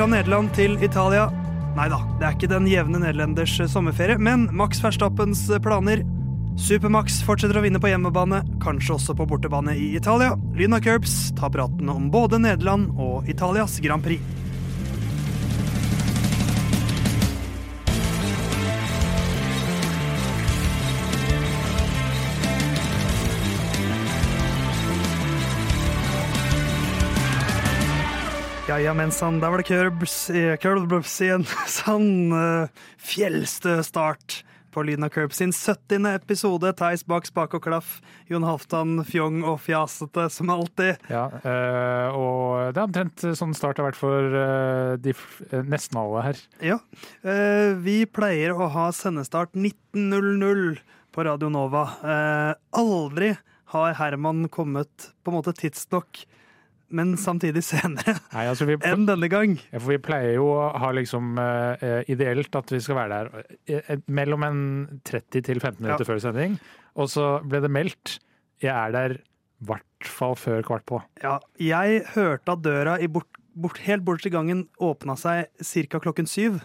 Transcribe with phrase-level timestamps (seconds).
[0.00, 1.26] Fra Nederland til Italia.
[1.76, 6.06] Nei da, det er ikke den jevne nederlenders sommerferie, men Max Verstappens planer.
[6.56, 10.38] Supermax fortsetter å vinne på hjemmebane, kanskje også på bortebane i Italia.
[10.56, 14.39] Lyna Curbs tar praten om både Nederland og Italias Grand Prix.
[28.70, 32.68] Ja, ja, men sann, der var det Curbs, i- Curbs i en sann uh,
[33.02, 36.06] fjellstø start på Lyden av Curbs sin 70.
[36.12, 36.70] episode.
[36.78, 37.96] Theis bak spak og klaff.
[38.30, 41.00] Jon Halvdan fjong og fjasete som alltid.
[41.10, 45.16] Ja, eh, og det er omtrent sånn start har vært for eh, de,
[45.50, 46.42] eh, nesten alle her.
[46.62, 46.78] Ja.
[47.26, 50.78] eh, vi pleier å ha sendestart 19.00
[51.10, 51.88] på Radio Nova.
[52.06, 53.32] Eh, aldri
[53.74, 56.22] har Herman kommet på en måte tidsnok,
[56.94, 59.56] men samtidig senere Nei, altså vi, enn denne gang.
[59.70, 63.50] Ja, For vi pleier jo å ha liksom uh, ideelt at vi skal være der
[63.70, 64.62] eh, mellom en
[65.08, 66.58] 30 til 15 minutter før sending.
[66.98, 68.18] Og så ble det meldt
[68.60, 71.00] jeg er der i hvert fall før kvart på.
[71.22, 76.00] Ja, jeg hørte at døra i bort, bort, helt bort til gangen åpna seg ca.
[76.00, 76.60] klokken syv.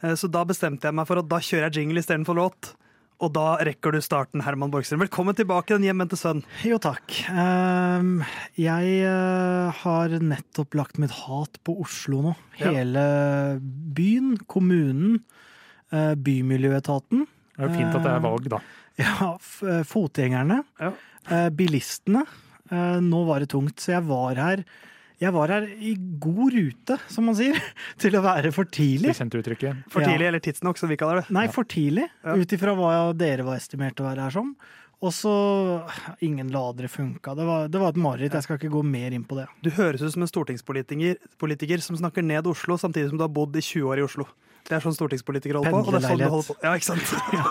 [0.00, 2.72] Så da bestemte jeg meg for at da kjører jeg jingle istedenfor låt.
[3.20, 5.02] Og da rekker du starten, Herman Borgstrøm.
[5.02, 6.38] Velkommen tilbake, den hjemvendte sønn.
[6.64, 7.04] Jo, takk.
[7.28, 8.22] Ehm,
[8.56, 12.32] jeg eh, har nettopp lagt mitt hat på Oslo nå.
[12.56, 13.04] Hele
[13.60, 15.18] byen, kommunen,
[15.92, 17.26] eh, Bymiljøetaten.
[17.28, 18.62] Det er jo fint at det er valg, da.
[19.00, 19.34] Ja,
[19.68, 20.62] eh, fotgjengerne.
[20.80, 20.94] Ja.
[21.52, 22.24] Bilistene.
[23.04, 24.62] Nå var det tungt, så jeg var her
[25.20, 27.58] jeg var her i god rute, som man sier,
[28.00, 29.10] til å være for tidlig.
[29.12, 29.84] Det kjente uttrykket.
[29.92, 30.08] For Ja.
[30.14, 31.30] tidlig, eller tidsnok, som vi kaller det.
[31.36, 32.34] Nei, for tidlig, Ja.
[32.40, 34.54] ut ifra hva dere var estimert å være her som.
[35.00, 35.30] Og så
[36.20, 37.32] Ingen ladere funka.
[37.34, 38.34] Det var, det var et mareritt.
[38.36, 39.46] Jeg skal ikke gå mer inn på det.
[39.64, 43.56] Du høres ut som en stortingspolitiker som snakker ned Oslo, samtidig som du har bodd
[43.56, 44.26] i 20 år i Oslo.
[44.70, 45.78] Det er sånn stortingspolitikere holder på.
[45.82, 46.54] Og det er sånn du holder på.
[46.62, 47.08] Ja, ikke sant?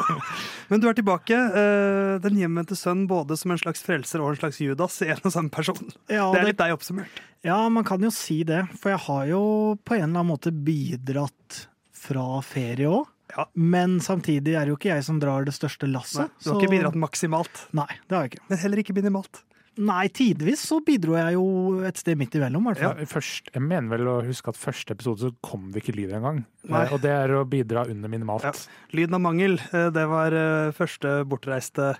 [0.71, 1.35] Men du er tilbake.
[1.35, 5.19] eh, Den hjemvendte sønn både som en slags frelser og en slags Judas i en
[5.19, 5.79] og samme person.
[6.07, 7.19] Ja, Det er litt deg oppsummert.
[7.43, 8.63] Ja, man kan jo si det.
[8.79, 9.43] For jeg har jo
[9.83, 11.65] på en eller annen måte bidratt
[11.99, 13.07] fra ferie òg.
[13.35, 13.45] Ja.
[13.53, 16.31] Men samtidig er det jo ikke jeg som drar det største Nei, lasset.
[16.41, 18.45] du har ikke bidratt maksimalt, Nei, det har jeg ikke.
[18.49, 19.43] men heller ikke minimalt.
[19.79, 21.43] Nei, tidvis så bidro jeg jo
[21.87, 25.19] et sted midt imellom, hvert Ja, først, jeg mener vel å huske at første episode
[25.23, 26.41] så kom det ikke lyd engang.
[26.67, 28.43] Eh, Og det er å bidra under minimalt.
[28.43, 28.51] Ja.
[28.91, 31.93] Lyden av mangel, eh, det var eh, første bortreiste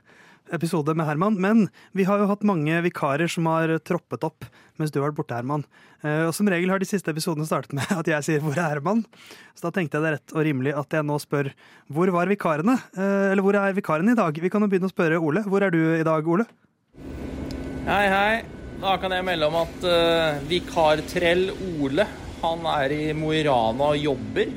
[0.51, 1.37] episode med Herman.
[1.39, 4.47] Men vi har jo hatt mange vikarer som har troppet opp
[4.79, 5.63] mens du har vært borte, Herman.
[6.01, 9.03] Og som regel har de siste episodene startet med at jeg sier 'hvor er Herman?'
[9.53, 11.51] Så da tenkte jeg det er rett og rimelig at jeg nå spør
[11.91, 15.21] 'hvor var vikarene?' Eller 'hvor er vikarene i dag?' Vi kan jo begynne å spørre
[15.21, 15.43] Ole.
[15.43, 16.47] Hvor er du i dag, Ole?
[17.89, 18.33] Hei, hei.
[18.77, 21.47] Da kan jeg melde om at uh, vikartrell
[21.81, 22.03] Ole,
[22.37, 24.51] han er i Mo i Rana og jobber.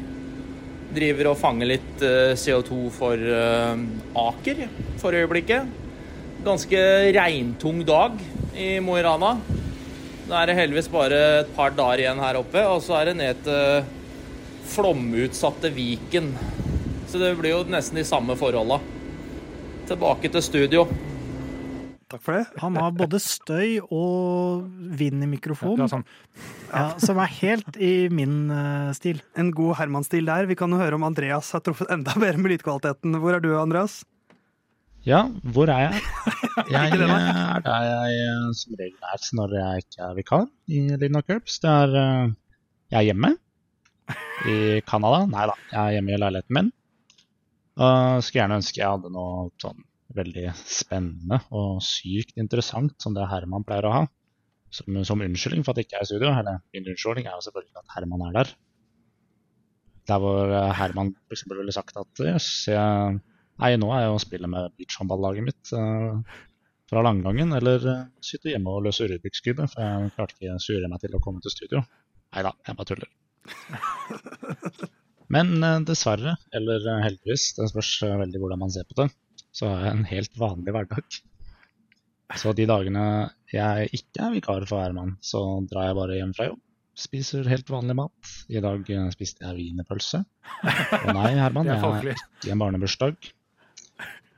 [0.92, 3.72] Driver og fanger litt uh, CO2 for uh,
[4.20, 4.60] Aker
[5.00, 5.70] for øyeblikket.
[6.44, 6.82] Ganske
[7.16, 8.20] regntung dag
[8.52, 9.30] i Mo i Rana.
[10.26, 13.16] Nå er det heldigvis bare et par dager igjen her oppe, og så er det
[13.22, 13.88] ned til
[14.74, 16.34] flomutsatte Viken.
[17.08, 18.76] Så det blir jo nesten de samme forholda.
[19.88, 20.84] Tilbake til studio.
[22.12, 22.44] Takk for det.
[22.60, 24.66] Han har både støy og
[25.00, 26.02] vind i mikrofonen, mikrofon, var sånn,
[26.68, 29.22] ja, som er helt i min uh, stil.
[29.40, 30.48] En god Herman-stil der.
[30.50, 33.16] Vi kan jo høre om Andreas har truffet enda bedre med lydkvaliteten.
[33.22, 34.02] Hvor er du, Andreas?
[35.08, 35.22] Ja,
[35.54, 36.02] hvor er jeg?
[36.72, 40.82] Jeg eh, er der jeg eh, som regel er når jeg ikke er vikar i
[41.00, 41.56] Lina Curbs.
[41.62, 41.94] Det er
[42.92, 43.30] Jeg er hjemme
[44.52, 45.24] i Canada.
[45.32, 46.68] Nei da, jeg er hjemme i leiligheten min.
[47.80, 49.80] Og skulle gjerne ønske jeg hadde noe sånn
[50.16, 54.02] veldig spennende og sykt interessant som det Herman pleier å ha.
[54.72, 56.30] Som, som unnskyldning for at jeg ikke er i studio.
[56.32, 58.54] Eller min unnskyldning er jo selvfølgelig at Herman er der.
[60.10, 61.44] Der hvor eh, Herman f.eks.
[61.50, 63.20] ville sagt at jøss, jeg
[63.60, 66.38] Nei, nå er jeg og spiller med beachhåndballaget mitt eh,
[66.90, 67.52] fra langgangen.
[67.54, 71.04] Eller uh, sitter hjemme og løser Rubiks kube, for jeg klarte ikke å surre meg
[71.04, 71.84] til å komme til studio.
[72.32, 73.12] Nei da, jeg bare tuller.
[75.32, 79.08] Men eh, dessverre, eller eh, heldigvis, det spørs eh, veldig hvordan man ser på det,
[79.52, 81.20] så har jeg en helt vanlig hverdag.
[82.40, 83.04] Så de dagene
[83.52, 86.60] jeg ikke er vikar for Herman, så drar jeg bare hjem fra jobb.
[87.02, 88.32] Spiser helt vanlig mat.
[88.52, 90.22] I dag eh, spiste jeg wienerpølse.
[91.02, 93.30] Og nei, Herman, er jeg er ikke i en barnebursdag.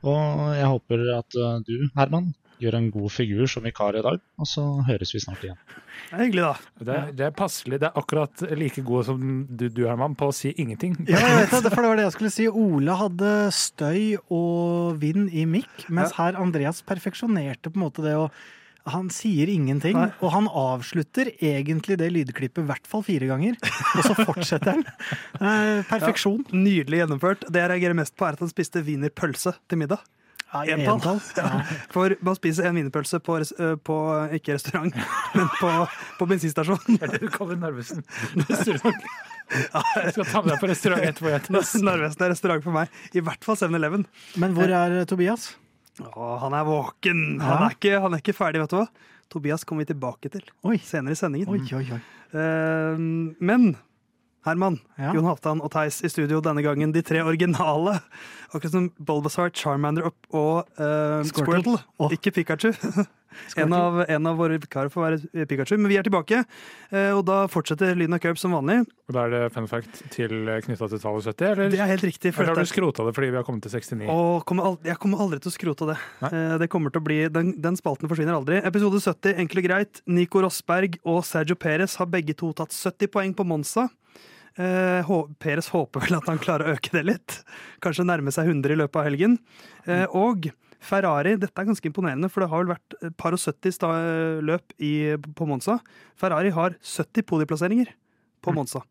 [0.05, 0.21] Og
[0.55, 2.29] jeg håper at uh, du, Herman,
[2.61, 5.57] gjør en god figur som vikar i dag, og så høres vi snart igjen.
[6.09, 6.83] Det er hyggelig, da.
[6.87, 7.79] Det, er- det er passelig.
[7.81, 10.95] Det er akkurat like god som du, du Herman, på å si ingenting.
[11.09, 12.47] Ja, jeg vet det, for det var det jeg skulle si.
[12.51, 18.15] Ole hadde støy og vind i mikk, mens her Andreas perfeksjonerte på en måte det
[18.19, 18.29] å
[18.85, 20.11] Han sier ingenting, Nei.
[20.21, 23.55] og han avslutter egentlig det lydklippet i hvert fall fire ganger.
[23.97, 24.83] Og så fortsetter han.
[25.41, 26.43] Eh, perfeksjon.
[26.53, 27.47] Nydelig gjennomført.
[27.49, 30.05] Det jeg reagerer mest på, er at han spiste wienerpølse til middag.
[30.53, 31.19] Ja, Entall.
[31.37, 31.61] Ja.
[31.91, 33.97] For man spiser en wienerpølse på, øh, på
[34.37, 34.95] ikke restaurant,
[35.35, 35.71] men på,
[36.19, 36.79] på bensinstasjon.
[36.87, 38.05] Det er det du kaller Narvesen.
[38.45, 39.07] Restaurant.
[39.51, 41.33] Jeg skal ta med deg på restaurant etterpå.
[41.85, 42.93] Narvesen er restaurant for meg.
[43.13, 44.05] I hvert fall 7-Eleven.
[44.41, 45.51] Men hvor er eh, Tobias?
[46.01, 47.25] Å, han er våken!
[47.39, 48.87] Han er, ikke, han er ikke ferdig, vet du hva.
[49.31, 50.77] Tobias kommer vi tilbake til Oi.
[50.85, 51.49] senere i sendingen.
[51.51, 52.01] Oi, oi, oi.
[52.35, 52.99] Eh,
[53.49, 53.69] men
[54.45, 55.11] Herman, Ja.
[55.15, 56.93] Jon Halvdan og Theis i studio denne gangen.
[56.93, 57.99] De tre originale.
[58.53, 61.43] Akkurat som Bulbasaur, Charmander og, og eh, Squirtle.
[61.43, 61.77] Squirtle.
[61.99, 62.13] Åh.
[62.13, 62.71] Ikke Pikachu.
[63.59, 65.75] En av, en av våre vikarer får være Pikachu.
[65.79, 66.41] Men vi er tilbake,
[66.93, 68.77] uh, og da fortsetter lyden av Curb som vanlig.
[69.09, 71.73] Og Da er det fun fact til knytta til tallet 70, eller?
[71.73, 72.33] Det er helt riktig.
[72.33, 74.07] for Eller har du skrota det fordi vi har kommet til 69?
[74.11, 75.97] Og kommer aldri, jeg kommer aldri til å skrote det.
[76.29, 78.61] Eh, det kommer til å bli, den, den spalten forsvinner aldri.
[78.65, 80.01] Episode 70, enkelt og greit.
[80.07, 83.89] Nico Rosberg og Sergio Perez har begge to tatt 70 poeng på Monza.
[84.55, 85.09] Eh,
[85.43, 87.39] Peres håper vel at han klarer å øke det litt.
[87.83, 89.37] Kanskje nærme seg 100 i løpet av helgen.
[89.85, 90.47] Eh, og
[90.85, 93.91] Ferrari, dette er ganske imponerende, for det har vel vært et par og 70 sta
[94.45, 95.79] løp i, på Monza.
[96.19, 97.91] Ferrari har 70 podieplasseringer
[98.45, 98.83] på Monza.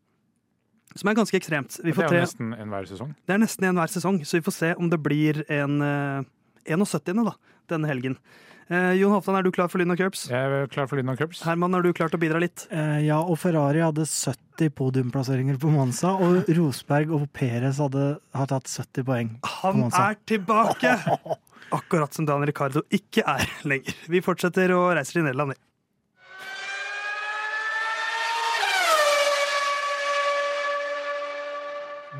[0.95, 1.79] Som er ganske ekstremt.
[1.83, 3.15] Vi Det er jo nesten enhver sesong.
[3.27, 6.23] det er nesten enhver sesong, så vi får se om det blir en eh,
[6.71, 7.23] 71.
[7.25, 7.33] da,
[7.71, 8.17] denne helgen.
[8.65, 10.23] Eh, Jon Hoftan, er du klar for Lyden og Curbs?
[10.31, 11.43] Jeg er klar for lyden og Curbs.
[11.45, 12.63] Herman, har du klart å bidra litt?
[12.73, 18.49] Eh, ja, og Ferrari hadde 70 podiumplasseringer på Monza, og Rosberg og Perez hadde, har
[18.49, 19.29] tatt 70 poeng.
[19.61, 20.95] Han Kom Han er tilbake!
[21.77, 23.93] Akkurat som Daniel Ricardo ikke er lenger.
[24.09, 25.53] Vi fortsetter og reiser til Nederland.
[25.53, 25.61] vi.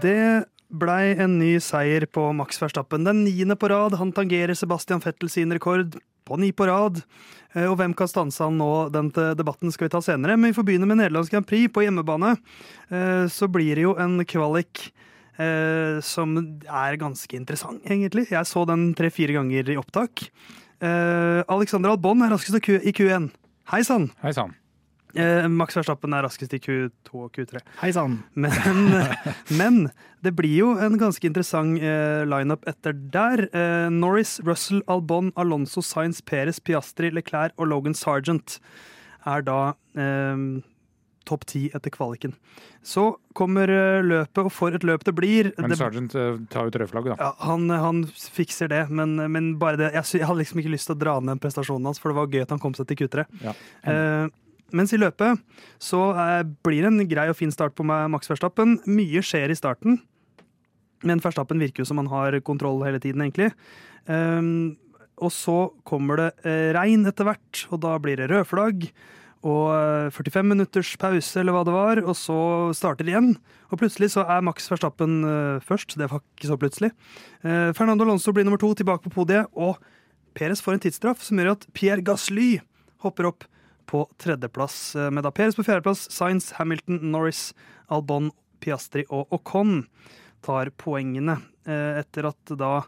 [0.06, 3.06] Det blei en ny seier på Max Verstappen.
[3.08, 3.96] Den niende på rad.
[3.98, 5.96] Han tangerer Sebastian Fettel sin rekord
[6.26, 7.02] på ni på rad.
[7.54, 8.90] Eh, Og hvem kan stanse han nå?
[8.92, 10.36] Den debatten skal vi ta senere.
[10.38, 12.36] Men vi får begynne med Nederlands Grand Prix på hjemmebane.
[12.92, 14.92] Eh, Så blir det jo en kvalik
[15.40, 16.36] eh, som
[16.66, 18.30] er ganske interessant, egentlig.
[18.32, 20.30] Jeg så den tre-fire ganger i opptak.
[20.86, 23.32] Alexander Albon er raskest i Q1.
[23.72, 24.12] Hei sann!
[25.16, 27.62] Eh, Max Verstappen er raskest i Q2 og Q3.
[27.80, 28.20] Hei sann!
[28.36, 28.52] Men,
[29.62, 29.80] men
[30.26, 33.48] det blir jo en ganske interessant eh, lineup etter der.
[33.56, 38.60] Eh, Norris, Russell, Albon, Alonso, Sainz, Perez, Piastri, Leclerc og Logan Sargent
[39.26, 39.60] er da
[39.98, 40.48] eh,
[41.26, 42.36] topp ti etter kvaliken.
[42.86, 43.08] Så
[43.38, 45.52] kommer eh, løpet, og for et løp det blir.
[45.58, 47.30] Men det, Sergeant eh, tar ut rødflagget, da.
[47.30, 49.92] ja, han, han fikser det, men, men bare det.
[49.98, 52.32] Jeg, jeg hadde liksom ikke lyst til å dra ned prestasjonen hans, for det var
[52.32, 53.26] gøy at han kom seg til Q3.
[53.42, 53.56] Ja.
[53.90, 54.26] Eh,
[54.74, 55.42] mens i løpet
[55.84, 58.80] så eh, blir det en grei og fin start på Max Verstappen.
[58.90, 60.00] Mye skjer i starten,
[61.06, 63.52] men Verstappen virker jo som han har kontroll hele tiden, egentlig.
[64.10, 64.78] Ehm,
[65.22, 65.58] og så
[65.88, 68.90] kommer det eh, regn etter hvert, og da blir det rødflagg.
[69.46, 72.38] Og eh, 45 minutters pause, eller hva det var, og så
[72.76, 73.34] starter det igjen.
[73.70, 75.98] Og plutselig så er Max Verstappen eh, først.
[76.00, 76.92] Det var ikke så plutselig.
[77.46, 79.52] Eh, Fernando Alonso blir nummer to, tilbake på podiet.
[79.54, 79.78] Og
[80.36, 82.56] Perez får en tidsstraff som gjør at Pierre Gasly
[83.06, 83.46] hopper opp
[83.86, 84.96] på tredjeplass.
[84.96, 87.54] eh, Med da Perez på fjerdeplass, Sainz, Hamilton, Norris,
[87.90, 89.86] Albon, Piastri og Ocon
[90.46, 91.42] tar poengene.
[91.66, 92.86] eh, Etter at da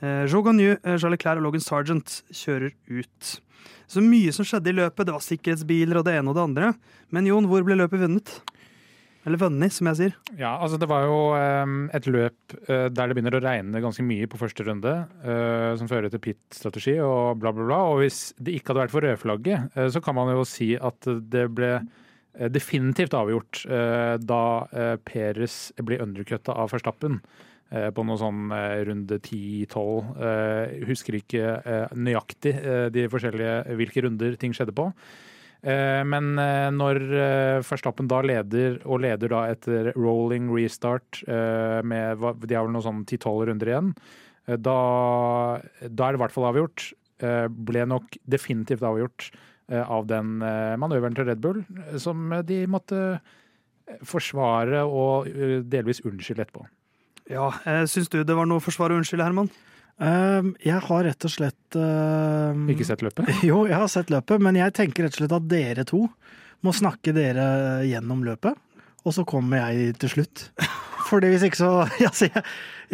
[0.00, 3.40] eh, Joe Gagnou, eh, Charles Leclerc og Logan Sargent kjører ut.
[3.88, 5.06] Så mye som skjedde i løpet.
[5.08, 6.74] Det var sikkerhetsbiler og det ene og det andre.
[7.10, 8.34] Men Jon, hvor ble løpet vunnet?
[9.26, 10.16] Eller Vønni, som jeg sier.
[10.38, 14.04] Ja, altså det var jo eh, et løp eh, der det begynner å regne ganske
[14.06, 14.92] mye på første runde,
[15.24, 17.80] eh, som fører til pit-strategi og bla, bla, bla.
[17.90, 21.10] Og hvis det ikke hadde vært for rødflagget, eh, så kan man jo si at
[21.34, 21.78] det ble
[22.54, 23.64] definitivt avgjort
[24.22, 24.42] da
[25.02, 27.16] Peres ble undercutta av Verstappen.
[27.68, 28.52] På noe sånn
[28.86, 30.12] runde 10-12.
[30.22, 31.56] Eh, Husker ikke
[31.98, 32.52] nøyaktig
[32.94, 34.86] de forskjellige hvilke runder ting skjedde på.
[35.62, 42.22] Eh, Men eh, når eh, Verstappen da leder, og leder da etter rolling restart med
[42.44, 43.92] De har vel noe sånn 10-12 runder igjen.
[44.48, 44.78] Da,
[45.84, 46.86] da er det i hvert fall avgjort.
[47.68, 49.26] Ble nok definitivt avgjort
[49.68, 50.38] av den
[50.80, 51.58] manøveren til Red Bull,
[52.00, 53.18] som de måtte
[54.08, 55.28] forsvare og
[55.68, 56.64] delvis unnskylde etterpå.
[57.28, 57.50] Ja,
[57.90, 59.52] Syns du det var noe å forsvare og unnskylde, Herman?
[59.98, 63.30] Eh, jeg har rett og slett eh, Ikke sett løpet?
[63.48, 66.04] Jo, jeg har sett løpet, men jeg tenker rett og slett at dere to
[66.66, 67.46] må snakke dere
[67.86, 68.56] gjennom løpet,
[69.06, 70.48] og så kommer jeg til slutt.
[71.06, 71.70] Fordi hvis ikke så
[72.08, 72.42] altså, jeg,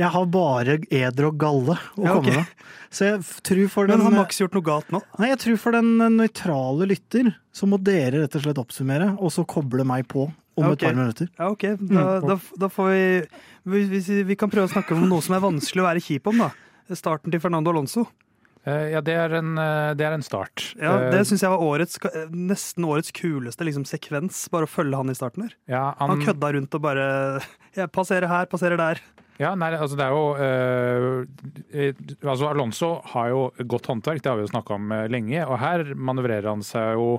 [0.01, 2.29] jeg har bare eder og galle å Ja, ok.
[2.29, 2.65] komme med.
[2.95, 5.01] Så jeg tror for den Men har Max gjort noe galt nå?
[5.19, 9.33] Nei, jeg tror for den nøytrale lytter, så må dere rett og slett oppsummere, og
[9.35, 10.75] så koble meg på om okay.
[10.77, 11.31] et par minutter.
[11.35, 11.65] Ja, ok.
[11.81, 13.07] Da, da, da får vi,
[13.73, 16.31] vi, vi Vi kan prøve å snakke om noe som er vanskelig å være kjip
[16.31, 16.53] om, da.
[16.93, 18.07] Starten til Fernando Alonso.
[18.67, 20.75] Eh, Ja, det er en, eh, det er en start.
[20.81, 21.99] Ja, Eh, Det syns jeg var årets,
[22.33, 24.49] nesten årets kuleste liksom, sekvens.
[24.50, 25.53] Bare å følge han i starten her.
[25.69, 27.43] ja, Han kødda rundt og bare
[27.76, 29.00] ja, Passerer her, passerer der.
[29.38, 31.26] Ja, nei, altså det er jo eh,
[31.88, 35.45] eh, altså Alonso har jo godt håndverk, det har vi jo snakka om eh, lenge.
[35.49, 37.19] Og her manøvrerer han seg jo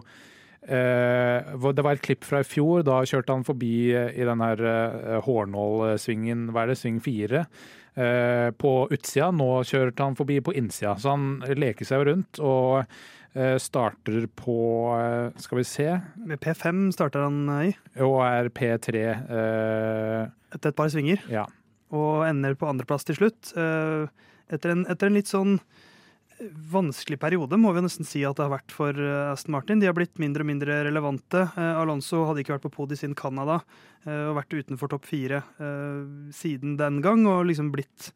[0.63, 1.43] eh,
[1.73, 2.83] Det var et klipp fra i fjor.
[2.87, 7.45] Da kjørte han forbi eh, i den her eh, Hårnål-svingen, hva er det, sving fire,
[7.45, 7.47] eh,
[7.95, 9.29] på utsida.
[9.31, 10.95] Nå kjørte han forbi på innsida.
[10.99, 12.81] Så han leker seg rundt og
[13.35, 14.57] eh, starter på
[14.97, 15.87] eh, Skal vi se
[16.27, 17.71] Med P5 starter han i,
[18.03, 20.21] Og er P3 eh,
[20.55, 21.23] etter et par svinger.
[21.31, 21.45] Ja.
[21.95, 23.53] Og ender på andreplass til slutt.
[23.55, 24.07] eh,
[24.53, 25.55] Etter en, etter en litt sånn
[26.71, 29.81] vanskelig periode, må vi nesten si at det har vært for eh, Aston Martin.
[29.81, 31.45] De har blitt mindre og mindre relevante.
[31.55, 33.61] Eh, Alonso hadde ikke vært på podiet siden Canada
[34.05, 35.43] eh, og vært utenfor topp fire
[36.35, 38.11] siden den gang, og liksom blitt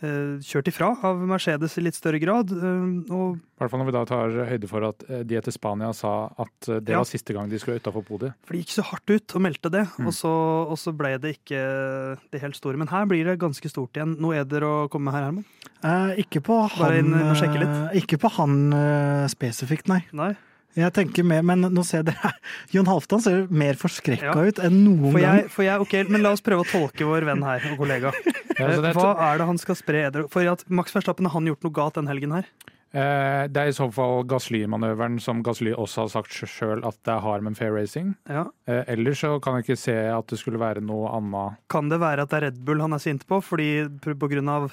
[0.00, 2.50] kjørt ifra av Mercedes i litt større grad.
[2.50, 5.52] eh, Og I hvert fall når vi da tar høyde for at eh, de etter
[5.52, 6.98] Spania sa at eh, det Ja.
[7.02, 8.32] var siste gang de skulle utafor podiet.
[8.44, 10.06] For de gikk så hardt ut og meldte det, Mm.
[10.06, 10.32] og, så,
[10.70, 12.76] og så ble det ikke det helt store.
[12.78, 14.16] Men her blir det ganske stort igjen.
[14.20, 15.44] Noe eder å komme med her, Herman?
[15.82, 20.04] Eh, ikke på han, inn eh, ikke på han eh, spesifikt, nei.
[20.12, 20.34] Nei?
[20.78, 22.30] Jeg tenker mer, men nå ser dere
[22.70, 24.44] Jon Halvdan ser mer forskrekka Ja.
[24.46, 25.48] ut enn noen For gang.
[25.50, 28.12] for jeg, ok, Men la oss prøve å tolke vår venn her og kollega.
[28.60, 31.72] Ja, Hva er det han skal spre For at Max Verstappen har han gjort noe
[31.72, 32.44] galt den helgen her?
[32.92, 37.16] eh, det er i så fall Gasly-manøveren som Gasly også har sagt sjøl at det
[37.24, 38.14] har med fair racing.
[38.28, 38.44] Ja.
[38.68, 41.56] Eh, ellers så kan jeg ikke se at det skulle være noe annet.
[41.72, 44.48] Kan det være at det er Red Bull han er sint på, fordi på grunn
[44.52, 44.70] av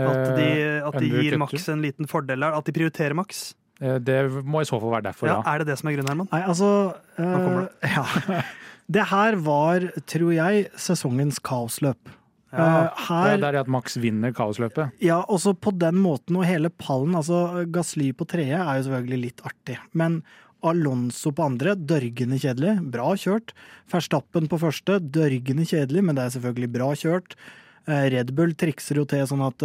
[0.00, 1.36] at de, Eh, at de gir.
[1.38, 2.56] Max en liten fordel her?
[2.56, 3.54] At de prioriterer Max?
[3.80, 5.54] Eh, det må i så fall være derfor, Ja, ja.
[5.54, 6.30] Er det det som er grunnen, Herman?
[6.32, 6.70] Nei, altså
[7.16, 8.42] kommer eh, ja.
[8.90, 12.10] Det her var, tror jeg, sesongens kaosløp.
[12.50, 12.64] Ja.
[12.90, 14.96] Eh, her, det er at Max vinner kaosløpet.
[14.98, 19.20] ja, også på den måten, og hele pallen altså Gasly på tredje er jo selvfølgelig
[19.28, 20.22] litt artig, men
[20.66, 22.74] Alonso på andre, dørgende kjedelig.
[22.92, 23.54] Bra kjørt.
[23.88, 27.38] Verstappen på første, dørgende kjedelig, men det er selvfølgelig bra kjørt.
[27.86, 29.64] Eh, Red Bull trikser jo til sånn at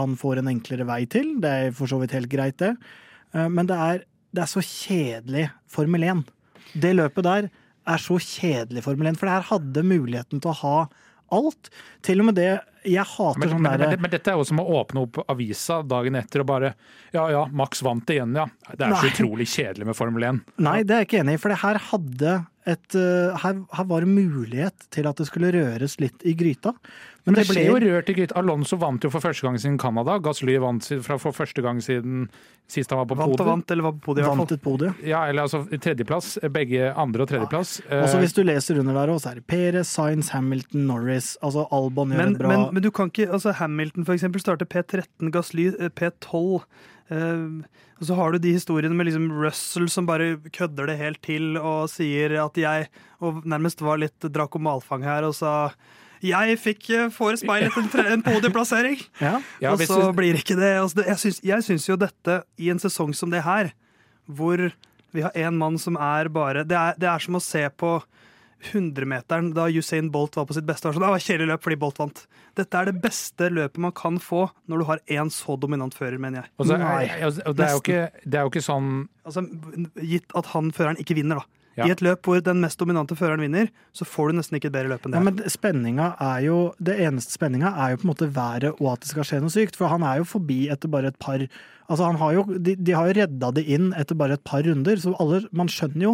[0.00, 1.36] han får en enklere vei til.
[1.44, 2.72] Det er for så vidt helt greit, det.
[3.34, 6.26] Eh, men det er, det er så kjedelig Formel 1.
[6.72, 7.48] Det løpet der
[7.82, 10.76] er så kjedelig Formel 1, for det her hadde muligheten til å ha
[11.32, 11.72] alt.
[12.04, 12.50] Til og med det
[12.84, 15.78] Jeg hater Men, sånn men, men, men dette er jo som å åpne opp avisa
[15.86, 16.72] dagen etter og bare
[17.14, 18.48] Ja ja, Max vant igjen, ja.
[18.68, 20.40] Det er så utrolig kjedelig med Formel 1.
[20.66, 23.86] Nei, det er jeg ikke enig i, for det her hadde et uh, her, her
[23.90, 26.74] var det mulighet til at det skulle røres litt i gryta.
[27.24, 28.34] Men det ble jo rørt i gryta.
[28.40, 30.16] Alonso vant jo for første gang siden Canada.
[30.18, 32.24] Gasly vant fra for første gang siden
[32.72, 33.46] sist han var på Vant og podiet.
[33.50, 34.94] vant, eller var på podiet vant et podium.
[35.06, 36.38] Ja, eller altså tredjeplass.
[36.50, 37.76] Begge andre- og tredjeplass.
[37.86, 40.86] Og så Eh, hvis du leser under der også, så er det Perez, Sainz, Hamilton,
[40.88, 41.36] Norris.
[41.42, 44.66] Altså Albon gjør Men, bra men, men du kan ikke altså Hamilton for eksempel starter
[44.66, 46.62] P13, Gasly eh, P12.
[47.10, 47.46] eh,
[48.02, 51.56] og så har du de historiene med liksom Russell som bare kødder det helt til
[51.56, 52.88] og sier at jeg
[53.20, 55.70] Og nærmest var litt Draco Malfang her og sa
[56.22, 59.00] jeg fikk eh, forespeilet en, en podieplassering!
[59.26, 59.36] ja.
[59.62, 60.72] ja, og så blir det ikke det.
[60.80, 63.72] Altså, det jeg, syns, jeg syns jo dette, i en sesong som det her,
[64.30, 64.70] hvor
[65.12, 67.98] vi har en mann som er bare Det er, det er som å se på
[68.62, 70.88] 100-meteren da Usain Bolt var på sitt beste.
[70.88, 72.22] Det var «Det var kjedelig løp fordi Bolt vant.
[72.58, 76.18] Dette er det beste løpet man kan få når du har en så dominant fører,
[76.22, 76.52] mener jeg.
[76.62, 77.06] Altså, Nei,
[77.48, 78.92] og det, er jo ikke, det er jo ikke sånn
[79.26, 79.44] Altså,
[80.02, 81.61] Gitt at han føreren ikke vinner, da.
[81.78, 81.86] Ja.
[81.86, 84.74] I et løp hvor den mest dominante føreren vinner, så får du nesten ikke et
[84.74, 85.20] bedre løp enn det.
[85.20, 88.88] Ja, men spenninga er jo Det eneste spenninga er jo på en måte været og
[88.92, 89.78] at det skal skje noe sykt.
[89.80, 91.46] For han er jo forbi etter bare et par
[91.92, 94.62] Altså han har jo, de, de har jo redda det inn etter bare et par
[94.64, 96.12] runder, så alle, man skjønner jo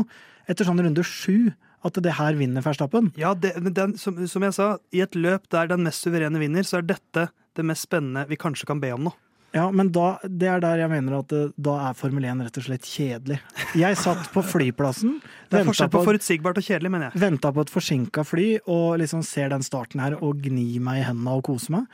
[0.50, 1.52] etter sånn runde sju
[1.86, 3.12] at det her vinner Verstappen.
[3.20, 6.66] Ja, det, den, som, som jeg sa, i et løp der den mest suverene vinner,
[6.66, 9.14] så er dette det mest spennende vi kanskje kan be om nå.
[9.56, 12.58] Ja, men da, det er der jeg mener at det, da er Formel 1 rett
[12.60, 13.38] og slett kjedelig.
[13.80, 15.16] Jeg satt på flyplassen,
[15.48, 17.22] Det er forskjell på, på forutsigbart og kjedelig, mener jeg.
[17.22, 21.06] venta på et forsinka fly og liksom ser den starten her og gnir meg i
[21.08, 21.88] hendene og koser meg.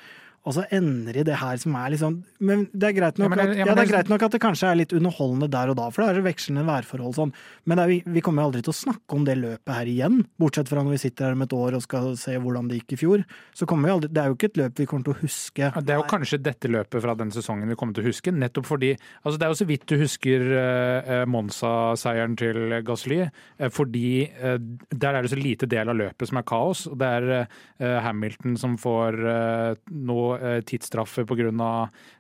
[0.45, 3.37] Og så ender i det her som er liksom Men det er greit nok, Ja,
[3.37, 5.73] det, ja, at, ja, det er greit nok at det kanskje er litt underholdende der
[5.73, 7.33] og da, for det er vekslende værforhold sånn.
[7.71, 10.21] Men er, vi, vi kommer jo aldri til å snakke om det løpet her igjen.
[10.41, 12.97] Bortsett fra når vi sitter her om et år og skal se hvordan det gikk
[12.97, 13.25] i fjor.
[13.57, 15.71] Så kommer vi aldri, Det er jo ikke et løp vi kommer til å huske.
[15.81, 18.69] Det er jo kanskje dette løpet fra den sesongen vi kommer til å huske, nettopp
[18.69, 24.29] fordi altså Det er jo så vidt du husker uh, Monza-seieren til Gasly, uh, fordi
[24.43, 24.59] uh,
[24.93, 26.85] der er det så lite del av løpet som er kaos.
[26.91, 29.17] og Det er Hamilton som får
[29.91, 31.71] noe uh, tidsstraffer pga.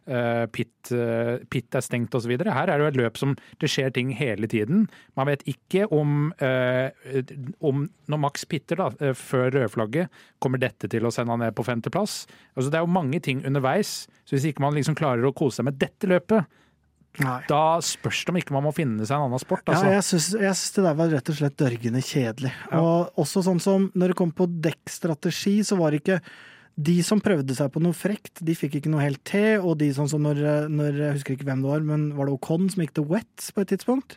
[0.04, 2.34] Uh, pit, uh, pit er stengt osv.
[2.36, 4.86] Her er det jo et løp som det skjer ting hele tiden.
[5.16, 6.90] Man vet ikke om, uh,
[7.64, 10.12] om når Max pitter da, før rødflagget,
[10.44, 12.24] kommer dette til å sende han ned på femteplass.
[12.54, 14.04] Altså, det er jo mange ting underveis.
[14.24, 16.60] Så hvis ikke man liksom klarer å kose seg med dette løpet,
[17.22, 17.36] Nei.
[17.46, 19.62] da spørs det om ikke man må finne seg en annen sport.
[19.68, 19.86] Altså.
[19.86, 22.50] Ja, jeg syns det der var rett og slett dørgende kjedelig.
[22.72, 22.80] Ja.
[22.80, 26.18] Og også sånn som når det kom på dekkstrategi, så var det ikke
[26.76, 29.60] de som prøvde seg på noe frekt, de fikk ikke noe helt til.
[29.62, 32.34] Og de sånn som når, når Jeg husker ikke hvem det var, men var det
[32.34, 34.16] Ocon som gikk til wet på et tidspunkt?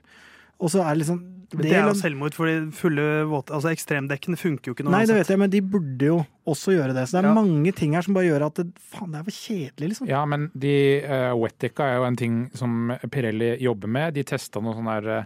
[0.58, 1.20] Og så er det liksom
[1.54, 4.88] Det er jo selvmord, for fulle våte Altså ekstremdekkene funker jo ikke.
[4.90, 6.18] Nei, det vet jeg, men de burde jo
[6.50, 7.06] også gjøre det.
[7.08, 7.34] Så det er Ja.
[7.38, 10.08] mange ting her som bare gjør at det, faen, det er for kjedelig, liksom.
[10.10, 10.74] Ja, men de
[11.06, 14.16] uh, wetdecka er jo en ting som Pirelli jobber med.
[14.18, 15.26] De testa noen sånne der, eh,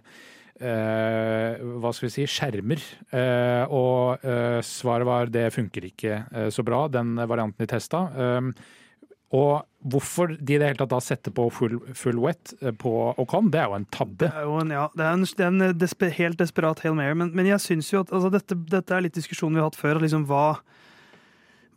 [0.62, 2.84] hva skal vi si, skjermer.
[3.10, 8.06] Eh, og eh, svaret var det funker ikke eh, så bra, den varianten de testa.
[8.16, 8.54] Um,
[9.32, 12.92] og hvorfor de i det hele tatt da setter på full, full wet eh, på
[13.22, 14.28] Ocon, det er jo en tabbe.
[14.28, 16.98] Det er jo en, ja, det er en, det er en desper, helt desperat Hail
[16.98, 19.72] Mary, men, men jeg syns jo at altså, dette, dette er litt diskusjonen vi har
[19.72, 20.02] hatt før.
[20.04, 20.60] Liksom, hva,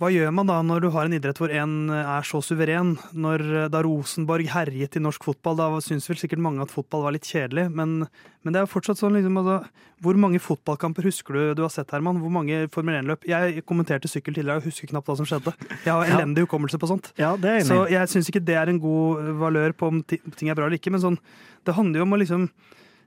[0.03, 2.97] hva gjør man da når du har en idrett hvor en er så suveren?
[3.15, 7.15] Når, da Rosenborg herjet i norsk fotball, da syns vel sikkert mange at fotball var
[7.15, 7.69] litt kjedelig.
[7.79, 8.01] Men,
[8.43, 9.61] men det er jo fortsatt sånn liksom, altså,
[10.03, 12.19] Hvor mange fotballkamper husker du du har sett, Herman?
[12.23, 13.29] Hvor mange Formel 1-løp?
[13.31, 15.55] Jeg kommenterte sykkel tidligere og husker knapt hva som skjedde.
[15.87, 17.13] Jeg har elendig hukommelse på sånt.
[17.21, 17.71] Ja, det er enig.
[17.71, 20.83] Så jeg syns ikke det er en god valør på om ting er bra eller
[20.83, 21.23] ikke, men sånn,
[21.63, 22.49] det handler jo om å liksom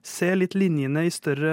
[0.08, 1.52] se litt linjene i større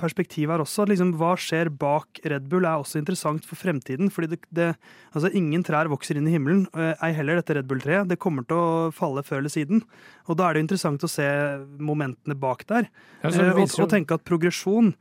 [0.00, 0.84] perspektiv her også.
[0.90, 4.10] Liksom, hva skjer bak Red Bull er også interessant for fremtiden.
[4.10, 4.68] fordi det, det,
[5.12, 8.10] altså Ingen trær vokser inn i himmelen, ei heller dette Red Bull-treet.
[8.10, 9.84] Det kommer til å falle før eller siden.
[10.26, 11.28] Og da er det interessant å se
[11.78, 12.90] momentene bak der.
[13.22, 14.92] Ja, Eh, og, og tenke at progresjon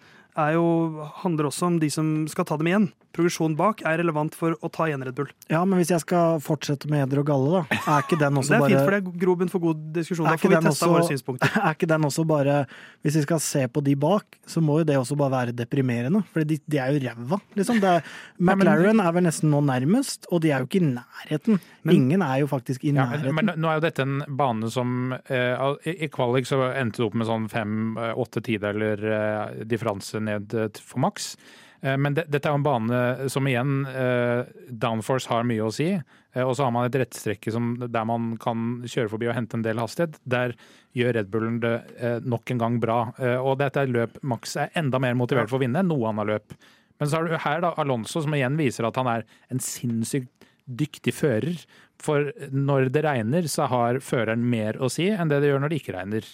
[0.54, 2.88] jo, handler også om de som skal ta dem igjen.
[3.18, 5.30] Progresjon bak er relevant for å ta igjen Red Bull.
[5.50, 8.60] Ja, men hvis jeg skal fortsette med eder og galle, da, er ikke den også
[8.60, 10.28] bare Det er bare fint, for det er grobunn for god diskusjon.
[10.30, 11.56] Er Da får vi testa også- våre synspunkter.
[11.68, 12.58] Er ikke den også bare
[13.02, 16.22] Hvis vi skal se på de bak, så må jo det også bare være deprimerende.
[16.34, 17.80] For de, de er jo ræva, liksom.
[17.82, 18.06] Det er,
[18.40, 21.60] McLaren er vel nesten nå nærmest, og de er jo ikke i nærheten.
[21.88, 23.26] Men- Ingen er jo faktisk i nærheten.
[23.26, 25.58] Ja, men, men nå er jo dette en bane som eh,
[25.90, 30.70] I i kvalik så endte det opp med sånn fem-åtte tideler eh, differanse ned eh,
[30.84, 31.34] for maks.
[31.82, 33.02] Eh, Men det, dette er jo en bane
[33.34, 35.92] som igjen eh, downforce har mye å si.
[35.94, 39.58] Eh, og så har man et rettstrekke som, der man kan kjøre forbi og hente
[39.58, 40.18] en del hastighet.
[40.26, 40.56] Der
[40.98, 43.00] gjør Red Bullen det eh, nok en gang bra.
[43.22, 46.10] Eh, og dette er løp Max er enda mer motivert for å vinne enn noe
[46.12, 46.58] annet løp.
[46.98, 50.34] Men så har du her da Alonso som igjen viser at han er en sinnssykt
[50.68, 51.60] dyktig fører.
[52.02, 55.72] For når det regner, så har føreren mer å si enn det det gjør når
[55.74, 56.26] det ikke regner.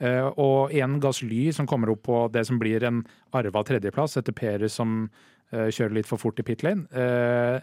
[0.00, 3.02] Eh, og igjen Gasly som kommer opp på det som blir en
[3.36, 5.10] arva tredjeplass etter Perez som
[5.52, 6.86] eh, kjører litt for fort i pit lane.
[6.92, 7.60] Eh,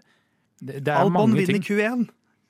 [0.62, 1.66] det, er Albon mange vinner ting.
[1.66, 2.08] Q1.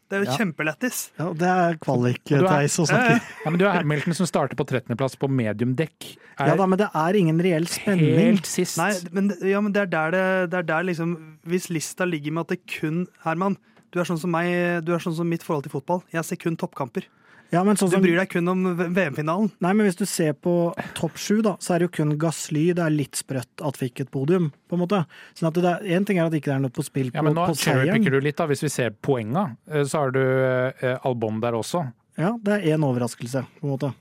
[0.08, 0.36] Det er jo Ja.
[0.40, 0.98] kjempelættis.
[1.20, 3.22] Ja, det er kvalik, Og du er- Theis, å snakke.
[3.44, 6.18] Ja, men du har Hamilton som starter på 13.-plass på mediumdekk.
[6.40, 8.16] Ja da, men det er ingen reell spenning.
[8.16, 8.78] helt sist.
[8.78, 12.32] Nei, men, ja, men det er der det, det er der liksom Hvis lista ligger
[12.32, 13.58] med at det kun Herman,
[13.92, 16.04] du er sånn som meg, du er sånn som mitt forhold til fotball.
[16.12, 17.04] Jeg ser kun toppkamper.
[17.52, 19.52] Ja, men sånn Du bryr deg kun om VM-finalen.
[19.64, 22.74] nei, men hvis du ser på topp sju, da, så er det jo kun Gasly
[22.76, 25.06] det er litt sprøtt at fikk et podium, på en måte.
[25.38, 27.16] Sånn at det er, En ting er at det ikke er noe på spill på,
[27.16, 27.88] Ja, men nå på seieren.
[27.88, 28.48] cherrypicker du litt, da.
[28.48, 31.86] Hvis vi ser poenga, eh, så har du eh, Albon der også.
[32.18, 33.94] Ja, det er én overraskelse, på en måte.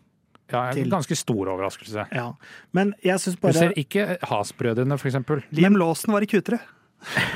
[0.50, 0.84] Ja, Til.
[0.84, 2.06] en ganske stor overraskelse.
[2.14, 2.32] Ja.
[2.72, 5.42] Men jeg syns Du ser ikke Has-brødrene, eksempel.
[5.52, 6.58] Liam Lawson var i Q3.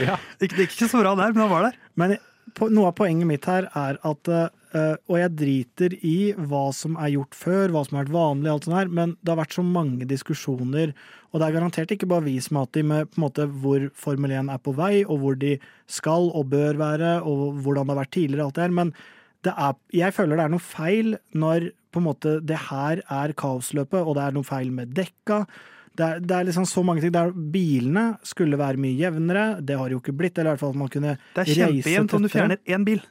[0.00, 0.16] Ja.
[0.38, 1.78] Det gikk ikke så bra der, men han var der.
[1.96, 2.16] Men
[2.72, 7.14] noe av poenget mitt her er at eh, Og jeg driter i hva som er
[7.16, 9.64] gjort før, hva som har vært vanlig, alt sånt her, men det har vært så
[9.66, 10.92] mange diskusjoner,
[11.30, 13.46] og det er garantert ikke bare vi som har hatt de med på en måte
[13.62, 15.56] hvor Formel 1 er på vei, og hvor de
[15.90, 18.94] skal og bør være, og hvordan det har vært tidligere, alt det her, men
[19.46, 23.34] det er, jeg føler det er noe feil når på en måte det her er
[23.38, 25.44] kaosløpet, og det er noe feil med dekka.
[25.98, 27.12] Det er, det er liksom så mange ting.
[27.12, 30.38] Det er, bilene skulle være mye jevnere, det har jo ikke blitt.
[30.38, 31.34] Eller i hvert fall at man kunne reise.
[31.34, 33.02] Det er kjempejevnt om du fjerner én bil.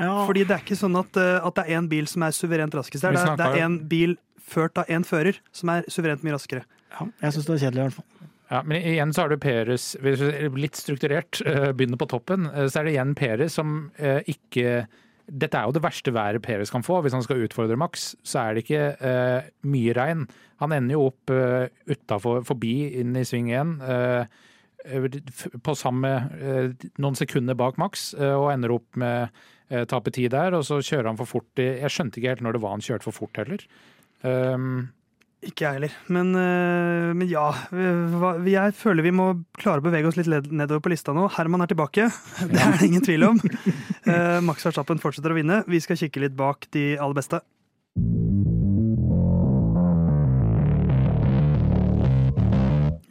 [0.00, 2.34] Ja, Fordi det er ikke sånn at, eh, at det er én bil som er
[2.36, 3.12] suverent raskest her.
[3.16, 4.16] Det er, det er én bil
[4.52, 6.64] ført av én fører som er suverent mye raskere.
[6.92, 8.28] ja, jeg syns det var kjedelig, i hvert fall.
[8.52, 12.50] Ja, men igjen så har du Peres er Litt strukturert, eh, begynner på toppen.
[12.52, 13.90] eh, Så er det igjen Peres som
[14.26, 14.86] ikke
[15.26, 17.00] Dette er jo det verste været Peres kan få.
[17.02, 20.24] Hvis han skal utfordre Max, så er det ikke uh, mye regn.
[20.62, 23.76] Han ender jo opp uh, utafor, forbi inn i sving igjen.
[23.82, 24.24] Uh,
[25.62, 26.10] på samme
[26.42, 29.30] uh, noen sekunder bak Max, eh, og ender opp med
[29.72, 30.56] uh, tape tid der.
[30.58, 33.06] Og så kjører han for fort Jeg skjønte ikke helt når det var han kjørte
[33.06, 33.62] for fort heller.
[34.22, 34.92] Um,
[35.42, 35.94] Ikke jeg heller.
[36.14, 37.48] Men, eh, men ja.
[38.46, 41.26] Jeg føler vi må klare å bevege oss litt nedover på lista nå.
[41.34, 42.06] Herman er tilbake.
[42.52, 43.42] Det er det ingen tvil om.
[44.12, 45.62] Eh, Max Verstappen fortsetter å vinne.
[45.70, 47.40] Vi skal kikke litt bak de aller beste.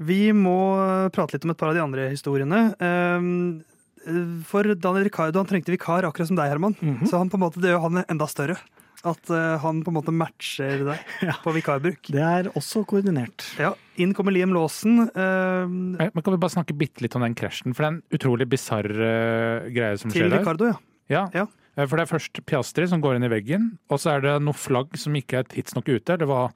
[0.01, 0.57] Vi må
[1.13, 2.61] prate litt om et par av de andre historiene.
[2.81, 3.27] Eh,
[4.49, 6.73] For Daniel Ricardo han trengte vikar, akkurat som deg, Herman.
[6.81, 7.05] Mhm.
[7.07, 8.57] Så han på en måte, det gjør han enda større.
[9.05, 11.33] At eh, han på en måte matcher deg Ja.
[11.41, 12.09] på vikarbruk.
[12.13, 13.45] Det er også koordinert.
[13.61, 15.07] Ja, Inn kommer Liam Laasen.
[15.13, 17.73] Um, Eh, Men kan vi bare snakke bitte litt om den krasjen?
[17.75, 20.41] For det er en utrolig bisarr uh, greie som til skjer der.
[20.41, 20.77] Ricardo, ja.
[21.11, 21.25] Ja.
[21.35, 21.47] Ja.
[21.77, 24.37] Eh, For det er først Piastri som går inn i veggen, og så er det
[24.43, 26.17] noe flagg som ikke er tidsnok ute.
[26.21, 26.51] Det var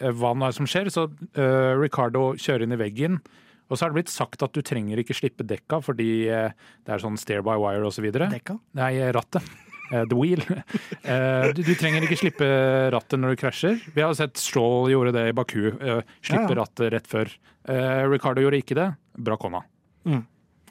[0.00, 0.90] eh, hva nå er som skjer.
[0.94, 3.20] Så uh, Ricardo kjører inn i veggen.
[3.68, 6.48] Og så er det blitt sagt at du trenger ikke slippe dekka fordi uh,
[6.86, 8.06] det er sånn stair by wire osv.
[8.16, 8.56] Dekka.
[8.78, 9.44] Nei, rattet.
[9.88, 10.42] Uh, the wheel.
[11.56, 12.46] Du, du trenger ikke slippe
[12.92, 13.78] rattet når du krasjer.
[13.94, 15.70] Vi har sett Stroll gjorde det i Baku.
[15.72, 16.56] slippe Ja, ja.
[16.58, 17.30] rattet rett før.
[18.12, 18.90] Ricardo gjorde ikke det.
[19.16, 19.38] Bra
[20.08, 20.20] Mm.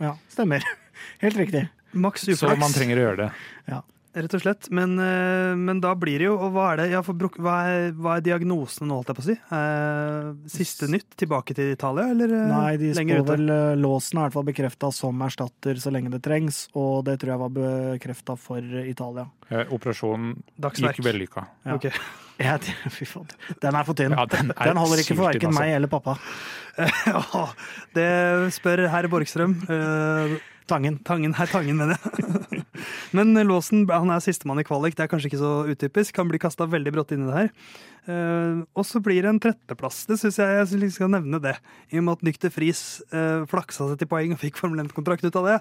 [0.01, 0.63] Ja, stemmer.
[1.23, 1.65] Helt riktig.
[1.97, 3.31] Max Så man trenger å gjøre det.
[4.17, 4.67] rett og slett.
[4.73, 6.85] Men, eh, men da blir det jo Og hva er det?
[6.89, 9.35] Ja, for, Brok- hva, er, hva er diagnosen nå, holdt jeg på å si?
[9.57, 11.11] Eh, siste nytt?
[11.21, 13.35] Tilbake til Italia, eller eh, Nei, de lenger ute?
[13.35, 13.45] vel
[13.83, 17.35] låsen er i hvert fall bekrefta som erstatter så lenge det trengs, og det tror
[17.35, 19.27] jeg var bekrefta for Italia.
[19.51, 20.97] Eh, Operasjonen Dagsverk.
[20.97, 21.45] gikk vellykka.
[21.67, 21.75] Ja.
[21.77, 21.93] Okay.
[22.37, 22.53] Ja,
[22.93, 23.25] fy faen.
[23.63, 24.13] Den er for tynn.
[24.13, 25.61] Ja, den er Den holder ikke for verken altså.
[25.63, 26.13] meg eller pappa.
[27.09, 27.45] ja,
[27.97, 28.09] det
[28.53, 29.55] spør herr Borgstrøm.
[30.67, 30.97] Eh, Tangen.
[31.07, 32.63] Tangen, herr Tangen, mener jeg.
[33.15, 36.17] Men Låsen han er sistemann i kvalik, det er kanskje ikke så utypisk.
[36.19, 37.51] Han blir kasta veldig brått inn i det her.
[38.07, 40.05] Eh, og så blir det en tretteplass.
[40.09, 41.55] Det syns jeg jeg synes skal nevne det.
[41.91, 45.25] I og med at Nykter Friis uh, flaksa seg til poeng og fikk Formel 1-kontrakt
[45.27, 45.57] ut av det.